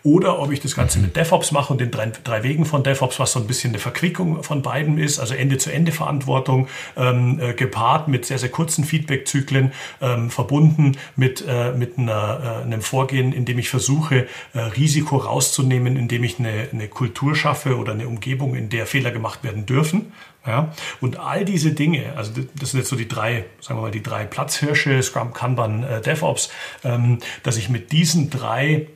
[0.05, 3.19] oder ob ich das Ganze mit DevOps mache und den drei, drei Wegen von DevOps,
[3.19, 8.25] was so ein bisschen eine Verquickung von beiden ist, also Ende-zu-Ende-Verantwortung, ähm, äh, gepaart mit
[8.25, 13.59] sehr, sehr kurzen Feedback-Zyklen, ähm, verbunden mit, äh, mit einer, äh, einem Vorgehen, in dem
[13.59, 18.69] ich versuche, äh, Risiko rauszunehmen, indem ich eine, eine Kultur schaffe oder eine Umgebung, in
[18.69, 20.13] der Fehler gemacht werden dürfen.
[20.47, 23.91] Ja, und all diese Dinge, also das sind jetzt so die drei, sagen wir mal,
[23.91, 26.51] die drei Platzhirsche, Scrum, Kanban, äh, DevOps,
[26.85, 28.89] ähm, dass ich mit diesen drei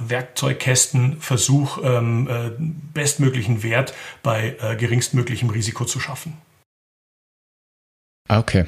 [0.00, 2.50] Werkzeugkästen versuche, ähm, äh,
[2.92, 3.94] bestmöglichen Wert
[4.24, 6.34] bei äh, geringstmöglichem Risiko zu schaffen.
[8.28, 8.66] Ah, okay.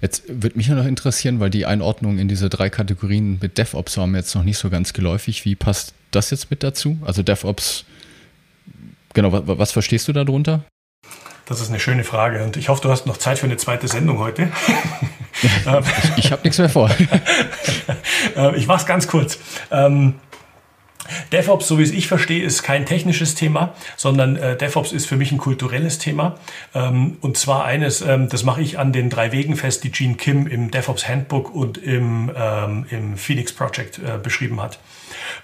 [0.00, 4.06] Jetzt würde mich noch interessieren, weil die Einordnung in diese drei Kategorien mit DevOps war
[4.06, 5.44] mir jetzt noch nicht so ganz geläufig.
[5.44, 6.98] Wie passt das jetzt mit dazu?
[7.04, 7.84] Also DevOps,
[9.12, 10.64] genau, was, was verstehst du darunter?
[11.46, 13.88] Das ist eine schöne Frage und ich hoffe, du hast noch Zeit für eine zweite
[13.88, 14.48] Sendung heute.
[15.42, 16.90] ich ich habe nichts mehr vor.
[18.36, 19.38] Äh, ich mache es ganz kurz.
[19.70, 20.14] Ähm,
[21.32, 25.16] DevOps, so wie es ich verstehe, ist kein technisches Thema, sondern äh, DevOps ist für
[25.16, 26.36] mich ein kulturelles Thema.
[26.74, 30.14] Ähm, und zwar eines, ähm, das mache ich an den drei Wegen fest, die Gene
[30.14, 34.78] Kim im DevOps Handbook und im, ähm, im Phoenix Project äh, beschrieben hat.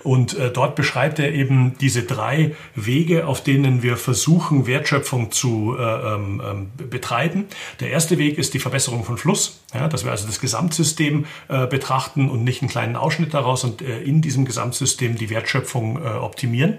[0.03, 5.77] Und äh, dort beschreibt er eben diese drei Wege, auf denen wir versuchen, Wertschöpfung zu
[5.79, 7.47] äh, ähm, ähm, betreiben.
[7.81, 11.67] Der erste Weg ist die Verbesserung von Fluss, ja, dass wir also das Gesamtsystem äh,
[11.67, 16.09] betrachten und nicht einen kleinen Ausschnitt daraus und äh, in diesem Gesamtsystem die Wertschöpfung äh,
[16.09, 16.79] optimieren.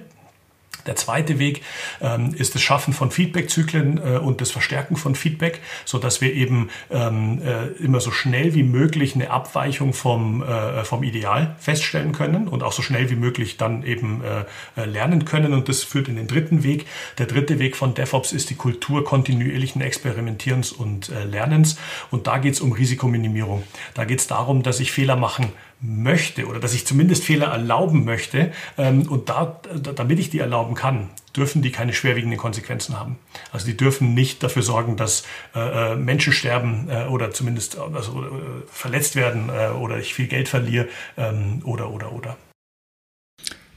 [0.85, 1.61] Der zweite Weg
[2.01, 6.33] ähm, ist das Schaffen von Feedback-Zyklen äh, und das Verstärken von Feedback, so dass wir
[6.33, 12.11] eben ähm, äh, immer so schnell wie möglich eine Abweichung vom, äh, vom Ideal feststellen
[12.11, 15.53] können und auch so schnell wie möglich dann eben äh, äh, lernen können.
[15.53, 16.85] Und das führt in den dritten Weg.
[17.17, 21.77] Der dritte Weg von DevOps ist die Kultur kontinuierlichen Experimentierens und äh, Lernens.
[22.11, 23.63] Und da geht es um Risikominimierung.
[23.93, 25.51] Da geht es darum, dass ich Fehler machen
[25.81, 29.61] möchte oder dass ich zumindest Fehler erlauben möchte ähm, und da,
[29.95, 33.17] damit ich die erlauben kann, dürfen die keine schwerwiegenden Konsequenzen haben.
[33.51, 35.23] Also die dürfen nicht dafür sorgen, dass
[35.55, 38.27] äh, äh Menschen sterben äh, oder zumindest also,
[38.67, 42.37] verletzt werden oder ich viel Geld verliere ähm, oder oder oder.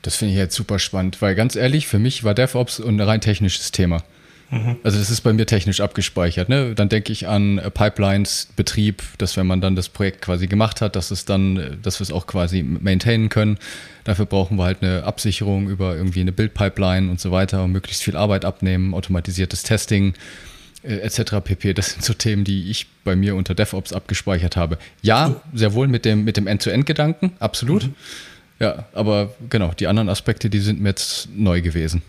[0.03, 3.21] Das finde ich jetzt super spannend, weil ganz ehrlich, für mich war DevOps ein rein
[3.21, 4.03] technisches Thema.
[4.53, 4.77] Mhm.
[4.83, 6.51] Also das ist bei mir technisch abgespeichert.
[6.51, 6.75] Ne?
[6.75, 10.83] Dann denke ich an äh, Pipelines, Betrieb, dass wenn man dann das Projekt quasi gemacht
[10.83, 13.59] hat, dass es dann, äh, dass wir es auch quasi maintainen können.
[14.05, 18.03] Dafür brauchen wir halt eine Absicherung über irgendwie eine Build-Pipeline und so weiter und möglichst
[18.03, 20.13] viel Arbeit abnehmen, automatisiertes Testing
[20.83, 21.37] äh, etc.
[21.43, 21.73] pp.
[21.73, 24.77] Das sind so Themen, die ich bei mir unter DevOps abgespeichert habe.
[25.01, 27.87] Ja, sehr wohl mit dem mit dem End-to-End-Gedanken, absolut.
[27.87, 27.95] Mhm.
[28.59, 32.03] Ja, aber genau, die anderen Aspekte, die sind mir jetzt neu gewesen.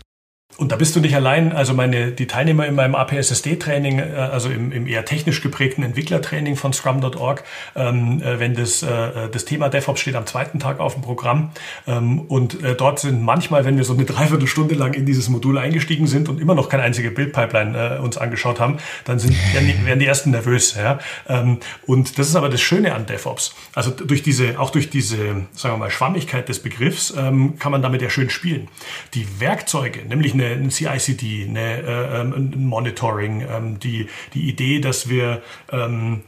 [0.56, 1.52] Und da bist du nicht allein.
[1.52, 6.56] Also meine, die Teilnehmer in meinem APSSD-Training, äh, also im, im eher technisch geprägten Entwicklertraining
[6.56, 7.42] von Scrum.org,
[7.74, 11.50] ähm, äh, wenn das, äh, das Thema DevOps steht am zweiten Tag auf dem Programm.
[11.86, 15.58] Ähm, und äh, dort sind manchmal, wenn wir so eine Dreiviertelstunde lang in dieses Modul
[15.58, 19.66] eingestiegen sind und immer noch keine einzige Bildpipeline äh, uns angeschaut haben, dann sind, werden,
[19.66, 20.76] die, werden die ersten nervös.
[20.76, 21.00] Ja?
[21.28, 23.54] Ähm, und das ist aber das Schöne an DevOps.
[23.74, 25.16] Also durch diese, auch durch diese,
[25.52, 28.68] sagen wir mal, Schwammigkeit des Begriffs ähm, kann man damit ja schön spielen.
[29.14, 34.48] Die Werkzeuge, nämlich eine eine, ein CICD, eine, äh, ähm, ein Monitoring, ähm, die, die
[34.48, 35.42] Idee, dass wir
[35.72, 36.22] ähm,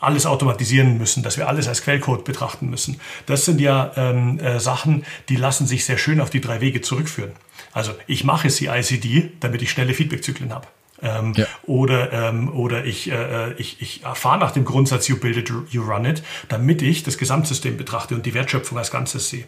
[0.00, 3.00] alles automatisieren müssen, dass wir alles als Quellcode betrachten müssen.
[3.26, 6.80] Das sind ja ähm, äh, Sachen, die lassen sich sehr schön auf die drei Wege
[6.80, 7.32] zurückführen.
[7.72, 10.66] Also ich mache CICD, damit ich schnelle Feedbackzyklen habe.
[11.02, 11.46] Ähm, ja.
[11.66, 15.82] Oder, ähm, oder ich, äh, ich, ich erfahre nach dem Grundsatz You build it, you
[15.82, 19.44] run it, damit ich das Gesamtsystem betrachte und die Wertschöpfung als Ganzes sehe.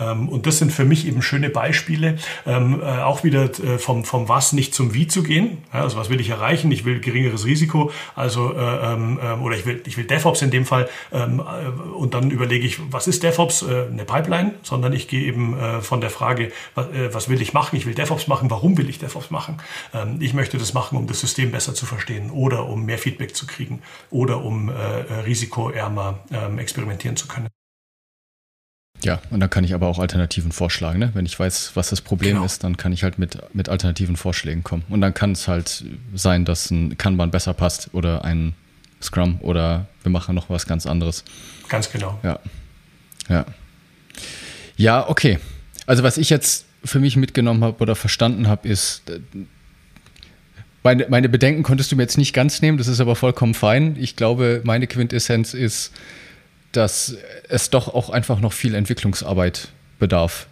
[0.00, 4.04] Ähm, und das sind für mich eben schöne Beispiele, ähm, äh, auch wieder äh, vom,
[4.04, 5.58] vom Was nicht zum Wie zu gehen.
[5.72, 6.70] Ja, also was will ich erreichen?
[6.72, 10.50] Ich will geringeres Risiko, also äh, ähm, ähm, oder ich will, ich will DevOps in
[10.50, 13.62] dem Fall ähm, äh, und dann überlege ich, was ist DevOps?
[13.62, 17.40] Äh, eine Pipeline, sondern ich gehe eben äh, von der Frage, was, äh, was will
[17.40, 17.76] ich machen?
[17.76, 18.50] Ich will DevOps machen.
[18.50, 19.58] Warum will ich DevOps machen?
[19.92, 23.34] Ähm, ich möchte das machen, um das System besser zu verstehen oder um mehr Feedback
[23.36, 27.48] zu kriegen oder um äh, risikoärmer ähm, experimentieren zu können.
[29.02, 30.98] Ja, und dann kann ich aber auch Alternativen vorschlagen.
[30.98, 31.10] Ne?
[31.12, 32.46] Wenn ich weiß, was das Problem genau.
[32.46, 34.82] ist, dann kann ich halt mit, mit alternativen Vorschlägen kommen.
[34.88, 35.84] Und dann kann es halt
[36.14, 38.54] sein, dass ein Kanban besser passt oder ein
[39.02, 41.24] Scrum oder wir machen noch was ganz anderes.
[41.68, 42.18] Ganz genau.
[42.22, 42.40] Ja.
[43.28, 43.44] Ja.
[44.76, 45.38] Ja, okay.
[45.86, 49.02] Also was ich jetzt für mich mitgenommen habe oder verstanden habe, ist,
[50.84, 53.96] meine, meine Bedenken konntest du mir jetzt nicht ganz nehmen, das ist aber vollkommen fein.
[53.98, 55.92] Ich glaube, meine Quintessenz ist,
[56.72, 57.16] dass
[57.48, 59.68] es doch auch einfach noch viel Entwicklungsarbeit
[59.98, 60.46] bedarf.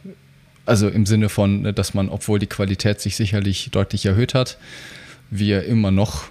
[0.64, 4.59] Also im Sinne von, ne, dass man, obwohl die Qualität sich sicherlich deutlich erhöht hat,
[5.30, 6.24] wir immer noch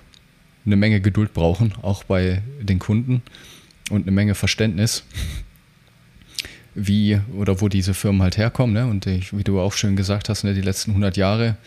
[0.66, 3.22] eine Menge Geduld brauchen, auch bei den Kunden
[3.90, 5.04] und eine Menge Verständnis.
[6.74, 8.74] wie oder wo diese Firmen halt herkommen.
[8.74, 8.88] Ne?
[8.88, 11.58] Und ich, wie du auch schön gesagt hast, ne, die letzten 100 Jahre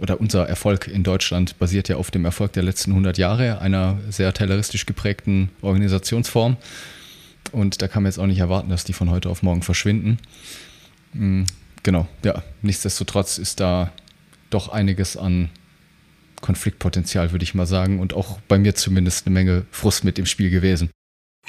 [0.00, 3.98] oder unser Erfolg in Deutschland basiert ja auf dem Erfolg der letzten 100 Jahre einer
[4.08, 6.56] sehr tayloristisch geprägten Organisationsform.
[7.52, 10.18] Und da kann man jetzt auch nicht erwarten, dass die von heute auf morgen verschwinden.
[11.12, 11.46] Mhm,
[11.82, 12.42] genau, ja.
[12.62, 13.92] Nichtsdestotrotz ist da
[14.48, 15.50] doch einiges an
[16.40, 20.26] Konfliktpotenzial, würde ich mal sagen, und auch bei mir zumindest eine Menge Frust mit dem
[20.26, 20.90] Spiel gewesen.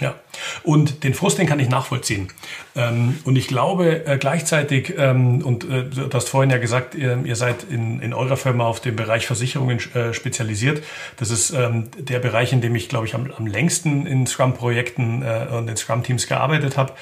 [0.01, 0.15] Ja,
[0.63, 2.29] und den Frust, den kann ich nachvollziehen.
[2.75, 7.35] Ähm, und ich glaube äh, gleichzeitig, ähm, und äh, du hast vorhin ja gesagt, ihr,
[7.35, 10.81] seid in, in eurer Firma auf dem Bereich Versicherungen äh, spezialisiert.
[11.17, 15.21] Das ist ähm, der Bereich, in dem ich, glaube ich, am, am längsten in Scrum-Projekten
[15.21, 16.93] und in Scrum-Teams gearbeitet habe.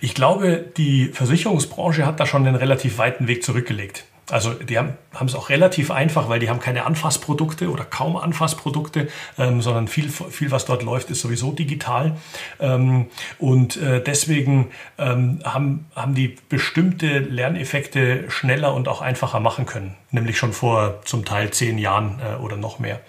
[0.00, 4.04] Ich glaube, die Versicherungsbranche hat da schon einen relativ weiten Weg zurückgelegt.
[4.30, 8.16] Also die haben, haben es auch relativ einfach, weil die haben keine Anfassprodukte oder kaum
[8.16, 9.08] Anfassprodukte,
[9.38, 12.16] ähm, sondern viel, viel, was dort läuft, ist sowieso digital.
[12.60, 13.06] Ähm,
[13.38, 19.94] und äh, deswegen ähm, haben, haben die bestimmte Lerneffekte schneller und auch einfacher machen können,
[20.10, 23.00] nämlich schon vor zum Teil zehn Jahren äh, oder noch mehr.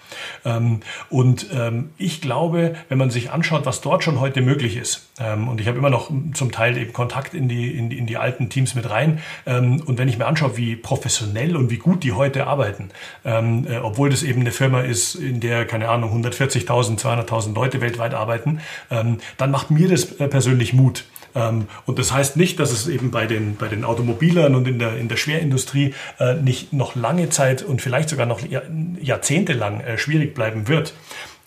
[0.44, 0.80] Ähm,
[1.10, 5.48] und ähm, ich glaube, wenn man sich anschaut, was dort schon heute möglich ist, ähm,
[5.48, 8.16] und ich habe immer noch zum Teil eben Kontakt in die, in die, in die
[8.16, 11.93] alten Teams mit rein, und wenn ich mir anschaue, wie professionell professionell und wie gut
[12.02, 12.90] die heute arbeiten.
[13.24, 17.80] Ähm, äh, obwohl das eben eine Firma ist, in der, keine Ahnung, 140.000, 200.000 Leute
[17.80, 21.04] weltweit arbeiten, ähm, dann macht mir das äh, persönlich Mut.
[21.34, 24.78] Ähm, und das heißt nicht, dass es eben bei den, bei den Automobilern und in
[24.78, 28.62] der, in der Schwerindustrie äh, nicht noch lange Zeit und vielleicht sogar noch Jahr,
[29.00, 30.94] jahrzehntelang äh, schwierig bleiben wird.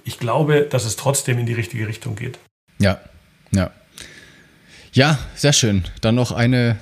[0.03, 2.39] Ich glaube, dass es trotzdem in die richtige Richtung geht.
[2.79, 2.99] Ja,
[3.51, 3.71] ja.
[4.93, 5.83] Ja, sehr schön.
[6.01, 6.77] Dann noch eine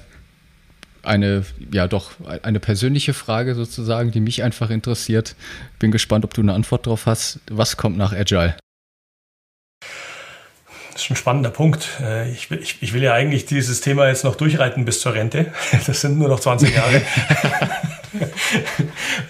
[1.06, 2.12] eine, ja doch,
[2.44, 5.36] eine persönliche Frage sozusagen, die mich einfach interessiert.
[5.80, 7.40] Bin gespannt, ob du eine Antwort drauf hast.
[7.50, 8.56] Was kommt nach Agile?
[10.94, 11.90] Das ist ein spannender Punkt.
[12.02, 15.14] Äh, ich will, ich, ich will ja eigentlich dieses Thema jetzt noch durchreiten bis zur
[15.14, 15.52] Rente.
[15.88, 17.02] Das sind nur noch 20 Jahre.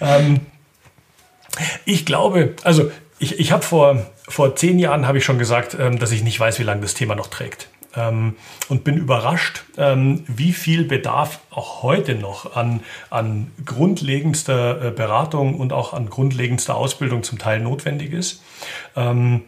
[0.00, 0.40] ähm,
[1.84, 5.98] ich glaube, also ich, ich habe vor, vor zehn Jahren habe ich schon gesagt, ähm,
[5.98, 7.68] dass ich nicht weiß, wie lange das Thema noch trägt
[8.68, 12.80] und bin überrascht, ähm, wie viel Bedarf auch heute noch an,
[13.10, 18.42] an grundlegendster äh, Beratung und auch an grundlegendster Ausbildung zum Teil notwendig ist.
[18.94, 19.42] Ähm,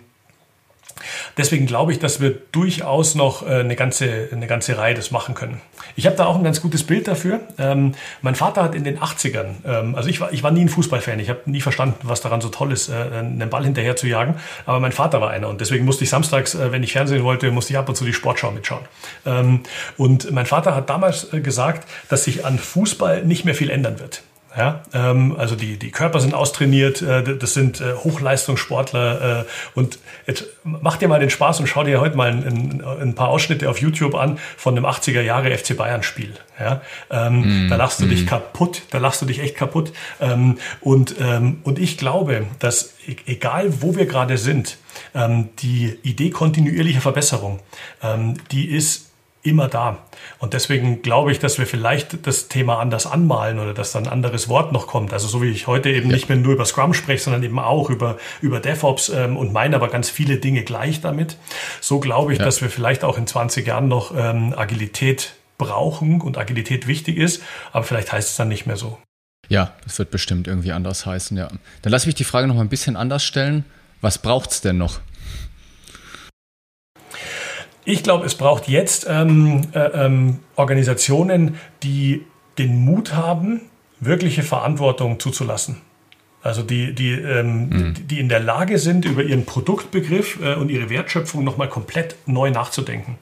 [1.37, 5.35] Deswegen glaube ich, dass wir durchaus noch äh, eine ganze, eine ganze Reihe das machen
[5.35, 5.61] können.
[5.97, 7.41] Ich habe da auch ein ganz gutes Bild dafür.
[7.59, 10.69] Ähm, mein Vater hat in den 80ern, ähm, also ich war, ich war nie ein
[10.69, 14.07] Fußballfan, ich habe nie verstanden, was daran so toll ist, äh, einen Ball hinterher zu
[14.07, 14.37] jagen,
[14.67, 17.51] aber mein Vater war einer und deswegen musste ich samstags, äh, wenn ich Fernsehen wollte,
[17.51, 18.85] musste ich ab und zu die Sportschau mitschauen.
[19.27, 19.61] Ähm,
[19.97, 24.23] und mein Vater hat damals gesagt, dass sich an Fußball nicht mehr viel ändern wird.
[24.59, 29.43] Ja, ähm, also die, die Körper sind austrainiert, äh, das sind äh, Hochleistungssportler.
[29.43, 29.45] Äh,
[29.79, 33.15] und jetzt mach dir mal den Spaß und schau dir heute mal ein, ein, ein
[33.15, 36.35] paar Ausschnitte auf YouTube an von einem 80er Jahre FC Bayern Spiel.
[36.59, 38.09] Ja, ähm, mm, da lachst du mm.
[38.09, 39.93] dich kaputt, da lachst du dich echt kaputt.
[40.21, 44.77] Ähm, und, ähm, und ich glaube, dass e-, egal wo wir gerade sind,
[45.15, 47.61] ähm, die Idee kontinuierlicher Verbesserung,
[48.03, 49.08] ähm, die ist
[49.49, 49.99] immer da.
[50.39, 54.13] Und deswegen glaube ich, dass wir vielleicht das Thema anders anmalen oder dass dann ein
[54.13, 55.13] anderes Wort noch kommt.
[55.13, 56.15] Also so wie ich heute eben ja.
[56.15, 59.77] nicht mehr nur über Scrum spreche, sondern eben auch über, über DevOps ähm, und meine
[59.77, 61.37] aber ganz viele Dinge gleich damit.
[61.81, 62.45] So glaube ich, ja.
[62.45, 67.43] dass wir vielleicht auch in 20 Jahren noch ähm, Agilität brauchen und Agilität wichtig ist,
[67.73, 68.99] aber vielleicht heißt es dann nicht mehr so.
[69.49, 71.49] Ja, es wird bestimmt irgendwie anders heißen, ja.
[71.83, 73.65] Dann lass mich die Frage noch mal ein bisschen anders stellen.
[74.01, 75.01] Was braucht es denn noch?
[77.89, 82.23] Ich glaube, es braucht jetzt ähm, äh, ähm, Organisationen, die
[82.59, 83.63] den Mut haben,
[83.99, 85.81] wirkliche Verantwortung zuzulassen.
[86.43, 87.95] Also die, die, ähm, mhm.
[88.07, 92.51] die in der Lage sind, über ihren Produktbegriff äh, und ihre Wertschöpfung nochmal komplett neu
[92.51, 93.17] nachzudenken.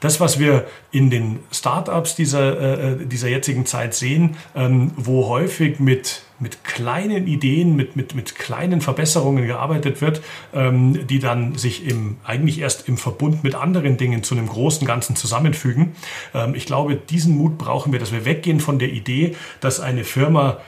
[0.00, 5.28] Das, was wir in den Startups dieser, äh, äh, dieser jetzigen Zeit sehen, ähm, wo
[5.28, 10.22] häufig mit, mit kleinen Ideen, mit, mit, mit kleinen Verbesserungen gearbeitet wird,
[10.52, 14.86] ähm, die dann sich im, eigentlich erst im Verbund mit anderen Dingen zu einem großen
[14.86, 15.94] Ganzen zusammenfügen.
[16.34, 20.04] Ähm, ich glaube, diesen Mut brauchen wir, dass wir weggehen von der Idee, dass eine
[20.04, 20.58] Firma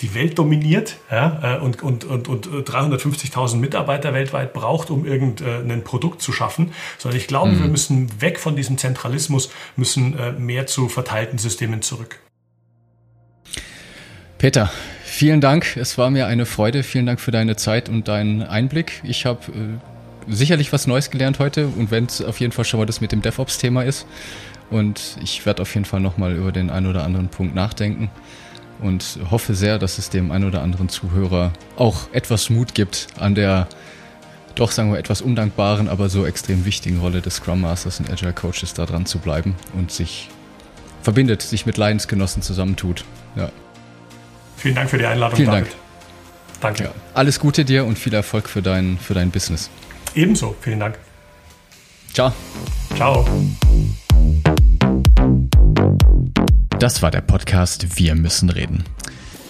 [0.00, 5.84] die Welt dominiert ja, äh, und, und, und, und 350.000 Mitarbeiter weltweit braucht, um irgendein
[5.84, 7.60] Produkt zu schaffen, sondern ich glaube, mhm.
[7.60, 12.20] wir müssen weg von diesem Zentralismus, müssen äh, mehr zu verteilten Systemen zurück.
[14.38, 14.70] Peter,
[15.16, 15.76] vielen Dank.
[15.76, 16.82] Es war mir eine Freude.
[16.82, 19.00] Vielen Dank für deine Zeit und deinen Einblick.
[19.02, 22.78] Ich habe äh, sicherlich was Neues gelernt heute und wenn es auf jeden Fall schon
[22.78, 24.06] mal das mit dem DevOps-Thema ist.
[24.70, 28.10] Und ich werde auf jeden Fall nochmal über den einen oder anderen Punkt nachdenken
[28.80, 33.34] und hoffe sehr, dass es dem einen oder anderen Zuhörer auch etwas Mut gibt, an
[33.34, 33.68] der
[34.54, 38.32] doch, sagen wir, etwas undankbaren, aber so extrem wichtigen Rolle des Scrum Masters und Agile
[38.32, 40.28] Coaches da dran zu bleiben und sich
[41.02, 43.04] verbindet, sich mit Leidensgenossen zusammentut.
[43.36, 43.50] Ja.
[44.56, 45.66] Vielen Dank für die Einladung, Vielen David.
[45.66, 45.76] Dank.
[46.60, 46.84] Danke.
[46.84, 46.90] Ja.
[47.14, 49.70] Alles Gute dir und viel Erfolg für dein, für dein Business.
[50.14, 50.98] Ebenso, vielen Dank.
[52.12, 52.32] Ciao.
[52.94, 53.26] Ciao.
[56.78, 58.84] Das war der Podcast Wir müssen reden.